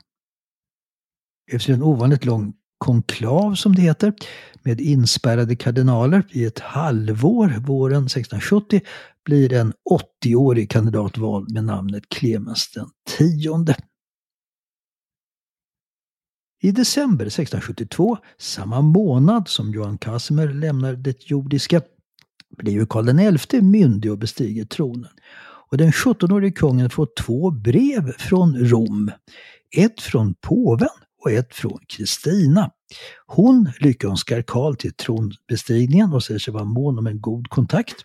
Efter 1.52 1.74
en 1.74 1.84
ovanligt 1.84 2.26
lång 2.26 2.54
konklav 2.78 3.56
som 3.56 3.76
det 3.76 3.82
heter, 3.82 4.14
med 4.64 4.82
inspärrade 4.82 5.56
kardinaler 5.56 6.24
i 6.32 6.46
ett 6.46 6.60
halvår 6.60 7.48
våren 7.48 8.06
1670 8.06 8.82
blir 9.26 9.54
en 9.54 9.74
80-årig 10.24 10.70
kandidat 10.70 11.18
vald 11.18 11.52
med 11.52 11.64
namnet 11.64 12.10
Clemens 12.10 12.72
den 12.72 12.90
tionde. 13.18 13.76
I 16.62 16.72
december 16.72 17.26
1672, 17.26 18.18
samma 18.38 18.82
månad 18.82 19.48
som 19.48 19.74
Johan 19.74 19.98
Casimir 19.98 20.48
lämnar 20.48 20.94
det 20.94 21.30
jordiska, 21.30 21.82
blir 22.58 22.74
ju 22.74 22.86
Karl 22.86 23.38
XI 23.38 23.62
myndig 23.62 24.12
och 24.12 24.18
bestiger 24.18 24.66
tronen. 24.66 25.12
Och 25.72 25.78
den 25.78 25.92
17-årige 25.92 26.52
kungen 26.52 26.90
får 26.90 27.08
två 27.22 27.52
brev 27.52 28.12
från 28.18 28.56
Rom. 28.58 29.12
Ett 29.78 30.02
från 30.02 30.34
påven 30.34 30.90
och 31.24 31.32
ett 31.32 31.56
från 31.56 31.80
Kristina. 31.88 32.72
Hon 33.26 33.72
lyckönskar 33.80 34.42
Karl 34.42 34.76
till 34.76 34.94
tronbestigningen 34.94 36.14
och 36.14 36.24
säger 36.24 36.40
sig 36.40 36.54
vara 36.54 36.64
mån 36.64 36.98
om 36.98 37.08
en 37.08 37.22
god 37.22 37.48
kontakt. 37.50 37.96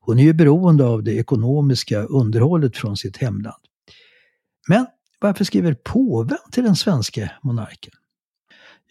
Hon 0.00 0.18
är 0.18 0.22
ju 0.22 0.32
beroende 0.32 0.84
av 0.84 1.02
det 1.02 1.12
ekonomiska 1.12 2.02
underhållet 2.02 2.76
från 2.76 2.96
sitt 2.96 3.16
hemland. 3.16 3.62
Men 4.68 4.86
varför 5.20 5.44
skriver 5.44 5.74
påven 5.74 6.38
till 6.52 6.64
den 6.64 6.76
svenska 6.76 7.30
monarken? 7.42 7.92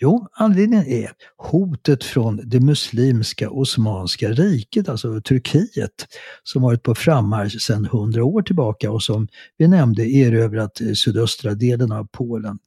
Jo, 0.01 0.27
anledningen 0.33 0.85
är 0.85 1.11
hotet 1.37 2.03
från 2.03 2.41
det 2.43 2.59
muslimska 2.59 3.49
Osmanska 3.49 4.29
riket, 4.29 4.89
alltså 4.89 5.21
Turkiet, 5.21 6.07
som 6.43 6.61
varit 6.61 6.83
på 6.83 6.95
frammarsch 6.95 7.61
sedan 7.61 7.85
hundra 7.85 8.23
år 8.23 8.41
tillbaka 8.41 8.91
och 8.91 9.03
som 9.03 9.27
vi 9.57 9.67
nämnde 9.67 10.09
erövrat 10.09 10.81
sydöstra 10.95 11.53
delen 11.53 11.91
av 11.91 12.07
Polen. 12.11 12.59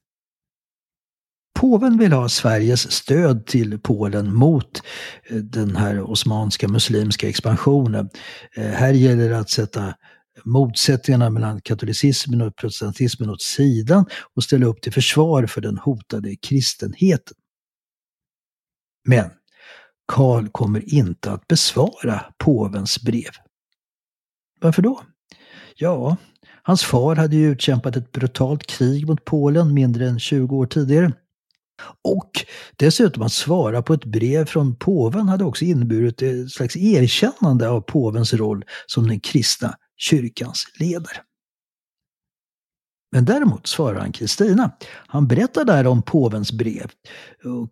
Påven 1.63 1.97
vill 1.97 2.13
ha 2.13 2.29
Sveriges 2.29 2.91
stöd 2.91 3.45
till 3.45 3.79
Polen 3.79 4.35
mot 4.35 4.81
eh, 5.29 5.35
den 5.35 5.75
här 5.75 6.11
osmanska 6.11 6.67
muslimska 6.67 7.29
expansionen. 7.29 8.09
Eh, 8.55 8.63
här 8.63 8.93
gäller 8.93 9.29
det 9.29 9.39
att 9.39 9.49
sätta 9.49 9.95
motsättningarna 10.45 11.29
mellan 11.29 11.61
katolicismen 11.61 12.41
och 12.41 12.55
protestantismen 12.55 13.29
åt 13.29 13.41
sidan 13.41 14.05
och 14.35 14.43
ställa 14.43 14.65
upp 14.65 14.81
till 14.81 14.93
försvar 14.93 15.45
för 15.45 15.61
den 15.61 15.77
hotade 15.77 16.35
kristenheten. 16.35 17.37
Men 19.07 19.29
Karl 20.07 20.47
kommer 20.47 20.93
inte 20.93 21.31
att 21.31 21.47
besvara 21.47 22.25
påvens 22.37 23.01
brev. 23.01 23.31
Varför 24.61 24.81
då? 24.81 25.01
Ja, 25.75 26.17
hans 26.63 26.83
far 26.83 27.15
hade 27.15 27.35
ju 27.35 27.51
utkämpat 27.51 27.95
ett 27.95 28.11
brutalt 28.11 28.65
krig 28.65 29.07
mot 29.07 29.25
Polen 29.25 29.73
mindre 29.73 30.07
än 30.07 30.19
20 30.19 30.57
år 30.57 30.65
tidigare. 30.65 31.13
Och 32.03 32.31
dessutom 32.77 33.23
att 33.23 33.31
svara 33.31 33.81
på 33.81 33.93
ett 33.93 34.05
brev 34.05 34.45
från 34.45 34.75
påven 34.75 35.29
hade 35.29 35.43
också 35.43 35.65
inneburit 35.65 36.21
ett 36.21 36.51
slags 36.51 36.77
erkännande 36.77 37.69
av 37.69 37.81
påvens 37.81 38.33
roll 38.33 38.65
som 38.85 39.07
den 39.07 39.19
kristna 39.19 39.75
kyrkans 39.97 40.65
ledare. 40.79 41.17
Men 43.11 43.25
däremot 43.25 43.67
svarar 43.67 43.99
han 43.99 44.11
Kristina. 44.11 44.71
Han 45.07 45.27
berättar 45.27 45.65
där 45.65 45.87
om 45.87 46.01
påvens 46.01 46.51
brev. 46.51 46.91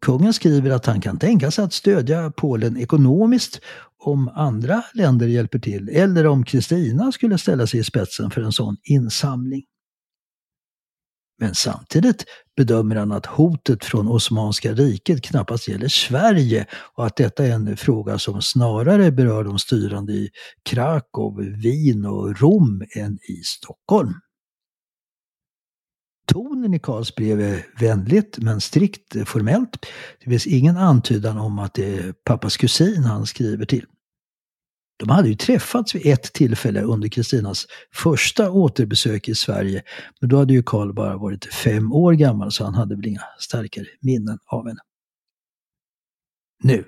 Kungen 0.02 0.34
skriver 0.34 0.72
att 0.72 0.86
han 0.86 1.02
kan 1.02 1.20
tänka 1.20 1.52
sig 1.52 1.64
att 1.64 1.74
stödja 1.74 2.32
Polen 2.32 2.78
ekonomiskt 2.78 3.62
om 4.04 4.28
andra 4.28 4.84
länder 4.94 5.28
hjälper 5.28 5.60
till 5.60 5.90
eller 5.90 6.28
om 6.28 6.44
Kristina 6.46 7.12
skulle 7.12 7.38
ställa 7.38 7.68
sig 7.68 7.80
i 7.80 7.84
spetsen 7.84 8.32
för 8.32 8.42
en 8.42 8.52
sån 8.52 8.78
insamling. 8.84 9.64
Men 11.42 11.56
samtidigt 11.56 12.26
bedömer 12.58 12.96
han 12.96 13.12
att 13.12 13.26
hotet 13.26 13.86
från 13.86 14.08
Osmanska 14.08 14.74
riket 14.74 15.22
knappast 15.22 15.68
gäller 15.68 15.88
Sverige 15.88 16.66
och 16.96 17.06
att 17.06 17.16
detta 17.16 17.46
är 17.46 17.52
en 17.52 17.78
fråga 17.78 18.20
som 18.20 18.42
snarare 18.42 19.12
berör 19.12 19.44
de 19.44 19.60
styrande 19.60 20.14
i 20.14 20.30
Krakow, 20.64 21.42
Wien 21.64 22.06
och 22.06 22.42
Rom 22.42 22.84
än 22.96 23.14
i 23.14 23.36
Stockholm. 23.44 24.14
Tonen 26.28 26.74
i 26.74 26.80
Karls 26.80 27.16
brev 27.16 27.42
är 27.42 27.66
vänligt 27.80 28.38
men 28.38 28.62
strikt 28.62 29.30
formellt. 29.30 29.86
Det 30.24 30.30
finns 30.30 30.48
ingen 30.48 30.78
antydan 30.78 31.38
om 31.38 31.60
att 31.60 31.74
det 31.74 31.98
är 31.98 32.14
pappas 32.26 32.58
kusin 32.58 33.04
han 33.04 33.26
skriver 33.26 33.66
till. 33.66 33.86
De 35.02 35.10
hade 35.10 35.30
ju 35.30 35.36
träffats 35.36 35.96
vid 35.96 36.06
ett 36.06 36.34
tillfälle 36.34 36.82
under 36.82 37.10
Kristinas 37.10 37.68
första 37.94 38.52
återbesök 38.52 39.28
i 39.28 39.36
Sverige. 39.36 39.84
Men 40.20 40.30
då 40.30 40.38
hade 40.38 40.54
ju 40.54 40.64
Karl 40.64 40.94
bara 40.94 41.18
varit 41.18 41.46
fem 41.46 41.94
år 41.94 42.14
gammal 42.14 42.52
så 42.52 42.64
han 42.64 42.74
hade 42.76 42.96
väl 42.96 43.08
inga 43.08 43.22
starkare 43.40 43.86
minnen 44.02 44.40
av 44.46 44.68
henne. 44.68 44.80
Nu 46.64 46.86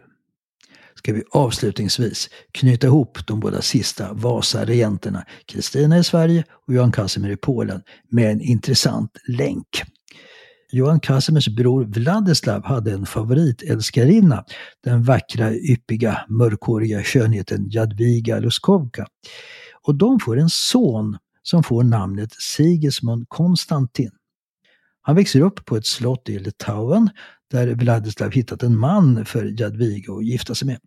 ska 0.96 1.14
vi 1.14 1.24
avslutningsvis 1.32 2.30
knyta 2.52 2.88
ihop 2.88 3.28
de 3.28 3.40
båda 3.40 3.62
sista 3.62 4.14
Vasa-regenterna, 4.14 5.26
Kristina 5.46 5.98
i 5.98 6.04
Sverige 6.04 6.44
och 6.68 6.74
Johan 6.74 6.92
Casimir 6.92 7.32
i 7.32 7.38
Polen, 7.38 7.82
med 8.10 8.32
en 8.32 8.42
intressant 8.42 9.12
länk. 9.28 9.84
Johan 10.74 11.00
Casimirs 11.00 11.48
bror 11.48 11.84
Vladislav 11.84 12.66
hade 12.66 12.92
en 12.92 13.06
favoritälskarinna, 13.06 14.46
den 14.84 15.04
vackra, 15.04 15.54
yppiga, 15.54 16.26
mörkhåriga 16.30 17.04
skönheten 17.04 17.70
Jadwiga 17.70 18.40
Luskovka. 18.40 19.08
Och 19.82 19.96
de 19.96 20.20
får 20.20 20.40
en 20.40 20.50
son 20.50 21.18
som 21.44 21.64
får 21.64 21.84
namnet 21.84 22.34
Sigismund 22.34 23.26
Konstantin. 23.30 24.12
Han 25.02 25.16
växer 25.16 25.42
upp 25.42 25.66
på 25.66 25.78
ett 25.78 25.86
slott 25.86 26.30
i 26.30 26.40
Litauen 26.40 27.10
där 27.52 27.68
Vladislav 27.68 28.32
hittat 28.32 28.64
en 28.64 28.78
man 28.78 29.26
för 29.26 29.62
Jadwiga 29.62 30.14
att 30.14 30.26
gifta 30.26 30.56
sig 30.56 30.66
med. 30.66 30.80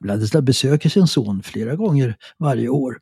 Vladislav 0.00 0.42
besöker 0.42 0.88
sin 0.88 1.06
son 1.06 1.42
flera 1.42 1.76
gånger 1.76 2.16
varje 2.38 2.68
år. 2.68 2.98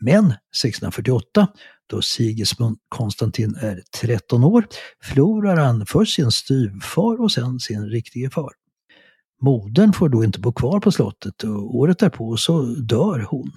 Men 0.00 0.24
1648 0.24 1.48
då 1.86 2.02
Sigismund 2.02 2.78
Konstantin 2.88 3.54
är 3.54 3.82
13 4.00 4.44
år 4.44 4.66
förlorar 5.02 5.56
han 5.56 5.86
först 5.86 6.14
sin 6.14 6.30
styvfar 6.30 7.20
och 7.20 7.32
sen 7.32 7.60
sin 7.60 7.86
riktige 7.86 8.30
far. 8.30 8.52
Modern 9.42 9.92
får 9.92 10.08
då 10.08 10.24
inte 10.24 10.40
bo 10.40 10.52
kvar 10.52 10.80
på 10.80 10.92
slottet 10.92 11.42
och 11.42 11.76
året 11.76 11.98
därpå 11.98 12.36
så 12.36 12.62
dör 12.62 13.26
hon. 13.30 13.52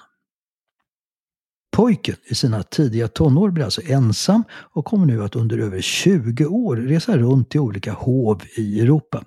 Pojken 1.72 2.16
i 2.26 2.36
sina 2.36 2.64
tidiga 2.64 3.08
tonår 3.08 3.52
blir 3.52 3.64
alltså 3.64 3.82
ensam 3.86 4.44
och 4.52 4.86
kommer 4.86 5.06
nu 5.06 5.24
att 5.24 5.36
under 5.36 5.58
över 5.58 5.82
20 5.82 6.46
år 6.46 6.76
resa 6.76 7.18
runt 7.18 7.50
till 7.50 7.60
olika 7.60 7.94
hov 7.94 8.42
i 8.58 8.80
Europa. 8.80 9.24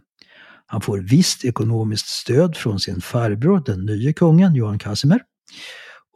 Han 0.67 0.81
får 0.81 0.99
visst 0.99 1.45
ekonomiskt 1.45 2.07
stöd 2.07 2.57
från 2.57 2.81
sin 2.81 3.01
farbror, 3.01 3.63
den 3.67 3.87
nye 3.87 4.13
kungen 4.13 4.55
Johan 4.55 4.79
Casimir. 4.79 5.21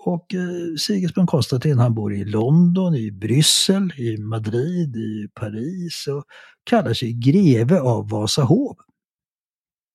Och 0.06 0.34
eh, 0.34 0.76
Sigismund 0.78 1.28
Konstantin 1.28 1.78
han 1.78 1.94
bor 1.94 2.14
i 2.14 2.24
London, 2.24 2.94
i 2.94 3.12
Bryssel, 3.12 3.92
i 3.96 4.16
Madrid, 4.16 4.96
i 4.96 5.28
Paris 5.34 6.06
och 6.06 6.24
kallar 6.64 6.94
sig 6.94 7.12
greve 7.12 7.80
av 7.80 8.08
Vasahov. 8.08 8.76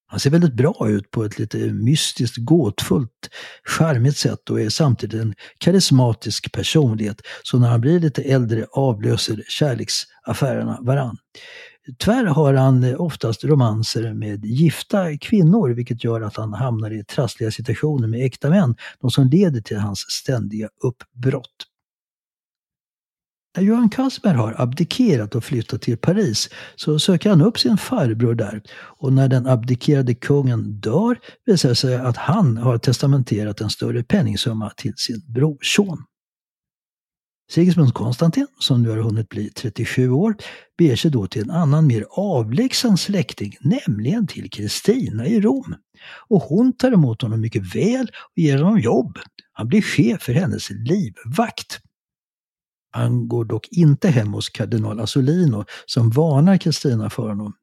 Han 0.07 0.19
ser 0.19 0.29
väldigt 0.29 0.53
bra 0.53 0.89
ut 0.89 1.11
på 1.11 1.23
ett 1.23 1.39
lite 1.39 1.57
mystiskt, 1.57 2.37
gåtfullt, 2.37 3.29
charmigt 3.63 4.17
sätt 4.17 4.49
och 4.49 4.61
är 4.61 4.69
samtidigt 4.69 5.21
en 5.21 5.35
karismatisk 5.57 6.51
personlighet. 6.51 7.21
Så 7.43 7.59
när 7.59 7.67
han 7.67 7.81
blir 7.81 7.99
lite 7.99 8.21
äldre 8.21 8.65
avlöser 8.71 9.43
kärleksaffärerna 9.47 10.79
varann. 10.81 11.17
Tyvärr 11.97 12.25
har 12.25 12.53
han 12.53 12.95
oftast 12.95 13.43
romanser 13.43 14.13
med 14.13 14.45
gifta 14.45 15.17
kvinnor 15.17 15.69
vilket 15.69 16.03
gör 16.03 16.21
att 16.21 16.35
han 16.35 16.53
hamnar 16.53 16.91
i 16.91 17.03
trassliga 17.03 17.51
situationer 17.51 18.07
med 18.07 18.25
äkta 18.25 18.49
män, 18.49 18.75
de 19.01 19.11
som 19.11 19.27
leder 19.27 19.61
till 19.61 19.77
hans 19.77 19.99
ständiga 19.99 20.69
uppbrott. 20.83 21.65
När 23.57 23.63
Johan 23.63 23.89
Casimir 23.89 24.33
har 24.33 24.55
abdikerat 24.61 25.35
och 25.35 25.43
flyttat 25.43 25.81
till 25.81 25.97
Paris 25.97 26.49
så 26.75 26.99
söker 26.99 27.29
han 27.29 27.41
upp 27.41 27.59
sin 27.59 27.77
farbror 27.77 28.35
där 28.35 28.61
och 28.71 29.13
när 29.13 29.27
den 29.27 29.47
abdikerade 29.47 30.15
kungen 30.15 30.79
dör 30.79 31.19
visar 31.45 31.69
det 31.69 31.75
sig 31.75 31.95
att 31.95 32.17
han 32.17 32.57
har 32.57 32.77
testamenterat 32.77 33.61
en 33.61 33.69
större 33.69 34.03
penningsumma 34.03 34.71
till 34.77 34.93
sin 34.97 35.23
brorson. 35.27 36.03
Sigismund 37.51 37.93
Konstantin, 37.93 38.47
som 38.59 38.81
nu 38.81 38.89
har 38.89 38.97
hunnit 38.97 39.29
bli 39.29 39.49
37 39.49 40.09
år, 40.09 40.35
beger 40.77 40.95
sig 40.95 41.11
då 41.11 41.27
till 41.27 41.41
en 41.41 41.51
annan 41.51 41.87
mer 41.87 42.05
avlägsen 42.09 42.97
släkting, 42.97 43.55
nämligen 43.61 44.27
till 44.27 44.49
Kristina 44.49 45.25
i 45.25 45.41
Rom. 45.41 45.75
Och 46.27 46.41
hon 46.41 46.73
tar 46.73 46.91
emot 46.91 47.21
honom 47.21 47.41
mycket 47.41 47.75
väl 47.75 48.07
och 48.07 48.37
ger 48.37 48.57
honom 48.57 48.79
jobb. 48.79 49.17
Han 49.53 49.67
blir 49.67 49.81
chef 49.81 50.21
för 50.21 50.33
hennes 50.33 50.69
livvakt. 50.69 51.79
Han 52.91 53.27
går 53.27 53.45
dock 53.45 53.67
inte 53.71 54.09
hem 54.09 54.33
hos 54.33 54.49
kardinal 54.49 54.99
Asolino 54.99 55.65
som 55.85 56.09
varnar 56.09 56.57
Kristina 56.57 57.09
för 57.09 57.29
honom. 57.29 57.53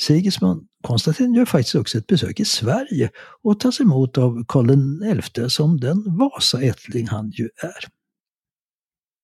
Sigismund 0.00 0.66
Konstantin 0.82 1.34
gör 1.34 1.44
faktiskt 1.44 1.74
också 1.74 1.98
ett 1.98 2.06
besök 2.06 2.40
i 2.40 2.44
Sverige 2.44 3.10
och 3.42 3.60
tas 3.60 3.80
emot 3.80 4.18
av 4.18 4.44
Karl 4.48 5.20
XI 5.22 5.50
som 5.50 5.80
den 5.80 6.16
Vasaättling 6.18 7.08
han 7.08 7.30
ju 7.30 7.44
är. 7.44 7.99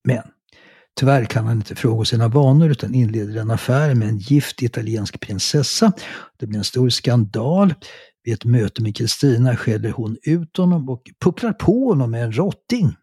Men 0.06 0.22
tyvärr 1.00 1.24
kan 1.24 1.46
han 1.46 1.56
inte 1.56 1.74
frångå 1.74 2.04
sina 2.04 2.28
vanor 2.28 2.70
utan 2.70 2.94
inleder 2.94 3.36
en 3.36 3.50
affär 3.50 3.94
med 3.94 4.08
en 4.08 4.18
gift 4.18 4.62
italiensk 4.62 5.20
prinsessa. 5.20 5.92
Det 6.36 6.46
blir 6.46 6.58
en 6.58 6.64
stor 6.64 6.88
skandal. 6.88 7.74
Vid 8.24 8.34
ett 8.34 8.44
möte 8.44 8.82
med 8.82 8.96
Kristina 8.96 9.56
skäller 9.56 9.90
hon 9.90 10.16
ut 10.22 10.56
honom 10.56 10.88
och 10.88 11.02
pucklar 11.20 11.52
på 11.52 11.88
honom 11.88 12.10
med 12.10 12.24
en 12.24 12.36
rotting. 12.36 12.96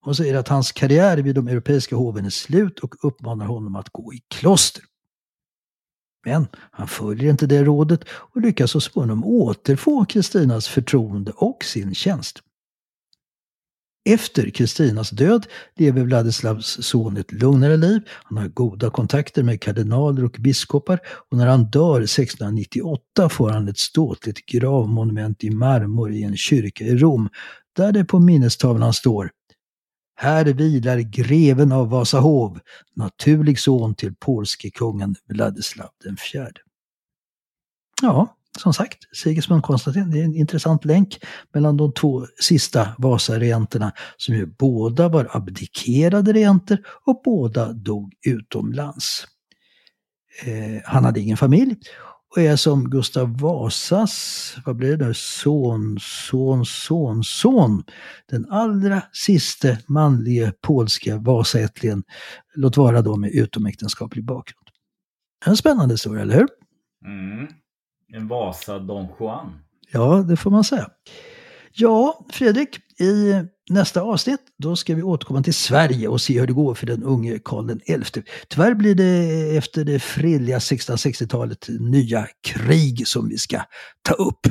Hon 0.00 0.14
säger 0.14 0.34
att 0.34 0.48
hans 0.48 0.72
karriär 0.72 1.18
vid 1.18 1.34
de 1.34 1.48
europeiska 1.48 1.96
hoven 1.96 2.24
är 2.24 2.30
slut 2.30 2.78
och 2.78 2.94
uppmanar 3.02 3.46
honom 3.46 3.76
att 3.76 3.88
gå 3.88 4.14
i 4.14 4.20
kloster. 4.28 4.82
Men 6.26 6.46
han 6.70 6.88
följer 6.88 7.30
inte 7.30 7.46
det 7.46 7.64
rådet 7.64 8.00
och 8.08 8.40
lyckas 8.40 8.70
så 8.70 8.80
småningom 8.80 9.24
återfå 9.24 10.04
Kristinas 10.04 10.68
förtroende 10.68 11.32
och 11.36 11.64
sin 11.64 11.94
tjänst. 11.94 12.42
Efter 14.04 14.50
Kristinas 14.50 15.10
död 15.10 15.46
lever 15.76 16.02
Vladislavs 16.02 16.78
son 16.86 17.16
ett 17.16 17.32
lugnare 17.32 17.76
liv. 17.76 18.02
Han 18.24 18.38
har 18.38 18.48
goda 18.48 18.90
kontakter 18.90 19.42
med 19.42 19.60
kardinaler 19.60 20.24
och 20.24 20.36
biskopar 20.38 21.00
och 21.30 21.36
när 21.36 21.46
han 21.46 21.64
dör 21.64 22.00
1698 22.00 23.28
får 23.28 23.50
han 23.50 23.68
ett 23.68 23.78
ståtligt 23.78 24.46
gravmonument 24.46 25.44
i 25.44 25.50
marmor 25.50 26.12
i 26.12 26.22
en 26.22 26.36
kyrka 26.36 26.84
i 26.84 26.96
Rom 26.96 27.28
där 27.76 27.92
det 27.92 28.04
på 28.04 28.18
minnestavlan 28.18 28.92
står 28.92 29.30
här 30.16 30.44
vilar 30.44 30.98
greven 30.98 31.72
av 31.72 31.90
Vasahov, 31.90 32.60
naturlig 32.96 33.58
son 33.58 33.94
till 33.94 34.14
polske 34.14 34.70
kungen 34.70 35.14
Vladislav 35.28 35.90
den 36.04 36.16
fjärde. 36.16 36.60
Ja, 38.02 38.36
som 38.58 38.74
sagt, 38.74 38.98
Sigismund 39.16 39.62
Konstantin, 39.62 40.10
det 40.10 40.20
är 40.20 40.24
en 40.24 40.34
intressant 40.34 40.84
länk 40.84 41.18
mellan 41.54 41.76
de 41.76 41.92
två 41.92 42.26
sista 42.40 42.88
Vasaregenterna 42.98 43.92
som 44.16 44.34
ju 44.34 44.46
båda 44.46 45.08
var 45.08 45.28
abdikerade 45.30 46.32
regenter 46.32 46.78
och 47.04 47.20
båda 47.24 47.72
dog 47.72 48.12
utomlands. 48.26 49.26
Eh, 50.44 50.82
han 50.84 51.04
hade 51.04 51.20
ingen 51.20 51.36
familj 51.36 51.76
och 52.36 52.42
är 52.42 52.56
som 52.56 52.90
Gustav 52.90 53.38
Vasas, 53.38 54.56
vad 54.66 54.76
blir 54.76 54.96
det 54.96 55.06
nu, 55.06 55.14
son, 55.14 55.98
son, 56.00 56.66
son, 56.66 57.24
son. 57.24 57.84
Den 58.30 58.50
allra 58.50 59.02
siste 59.12 59.78
manlige 59.86 60.52
polska 60.60 61.18
Vasaättlingen, 61.18 62.02
låt 62.54 62.76
vara 62.76 63.02
då 63.02 63.16
med 63.16 63.30
utomäktenskaplig 63.30 64.24
bakgrund. 64.24 64.68
En 65.46 65.56
spännande 65.56 65.94
historia, 65.94 66.22
eller 66.22 66.34
hur? 66.34 66.48
Mm. 67.06 67.48
En 68.12 68.28
Vasa 68.28 68.78
Don 68.78 69.08
Juan. 69.18 69.58
Ja, 69.92 70.24
det 70.28 70.36
får 70.36 70.50
man 70.50 70.64
säga. 70.64 70.90
Ja, 71.72 72.26
Fredrik, 72.32 72.78
i 73.00 73.32
nästa 73.70 74.02
avsnitt 74.02 74.40
då 74.58 74.76
ska 74.76 74.94
vi 74.94 75.02
återkomma 75.02 75.42
till 75.42 75.54
Sverige 75.54 76.08
och 76.08 76.20
se 76.20 76.40
hur 76.40 76.46
det 76.46 76.52
går 76.52 76.74
för 76.74 76.86
den 76.86 77.02
unge 77.02 77.38
Karl 77.44 77.78
XI. 78.04 78.22
Tyvärr 78.48 78.74
blir 78.74 78.94
det 78.94 79.56
efter 79.56 79.84
det 79.84 79.98
fredliga 79.98 80.58
1660-talet 80.58 81.66
nya 81.68 82.26
krig 82.46 83.08
som 83.08 83.28
vi 83.28 83.38
ska 83.38 83.60
ta 84.02 84.14
upp. 84.14 84.46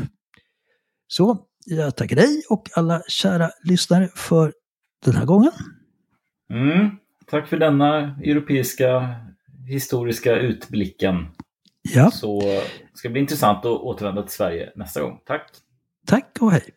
Så 1.07 1.37
jag 1.65 1.95
tackar 1.95 2.15
dig 2.15 2.43
och 2.49 2.69
alla 2.75 3.01
kära 3.07 3.49
lyssnare 3.63 4.09
för 4.15 4.53
den 5.05 5.15
här 5.15 5.25
gången. 5.25 5.51
Mm. 6.49 6.89
Tack 7.27 7.47
för 7.47 7.57
denna 7.57 7.97
europeiska 8.23 9.15
historiska 9.67 10.35
utblicken. 10.35 11.27
Ja. 11.83 12.11
Så 12.11 12.41
ska 12.93 13.07
det 13.07 13.11
bli 13.11 13.21
intressant 13.21 13.65
att 13.65 13.65
återvända 13.65 14.21
till 14.21 14.31
Sverige 14.31 14.71
nästa 14.75 15.01
gång. 15.01 15.19
Tack! 15.25 15.51
Tack 16.07 16.37
och 16.41 16.51
hej! 16.51 16.69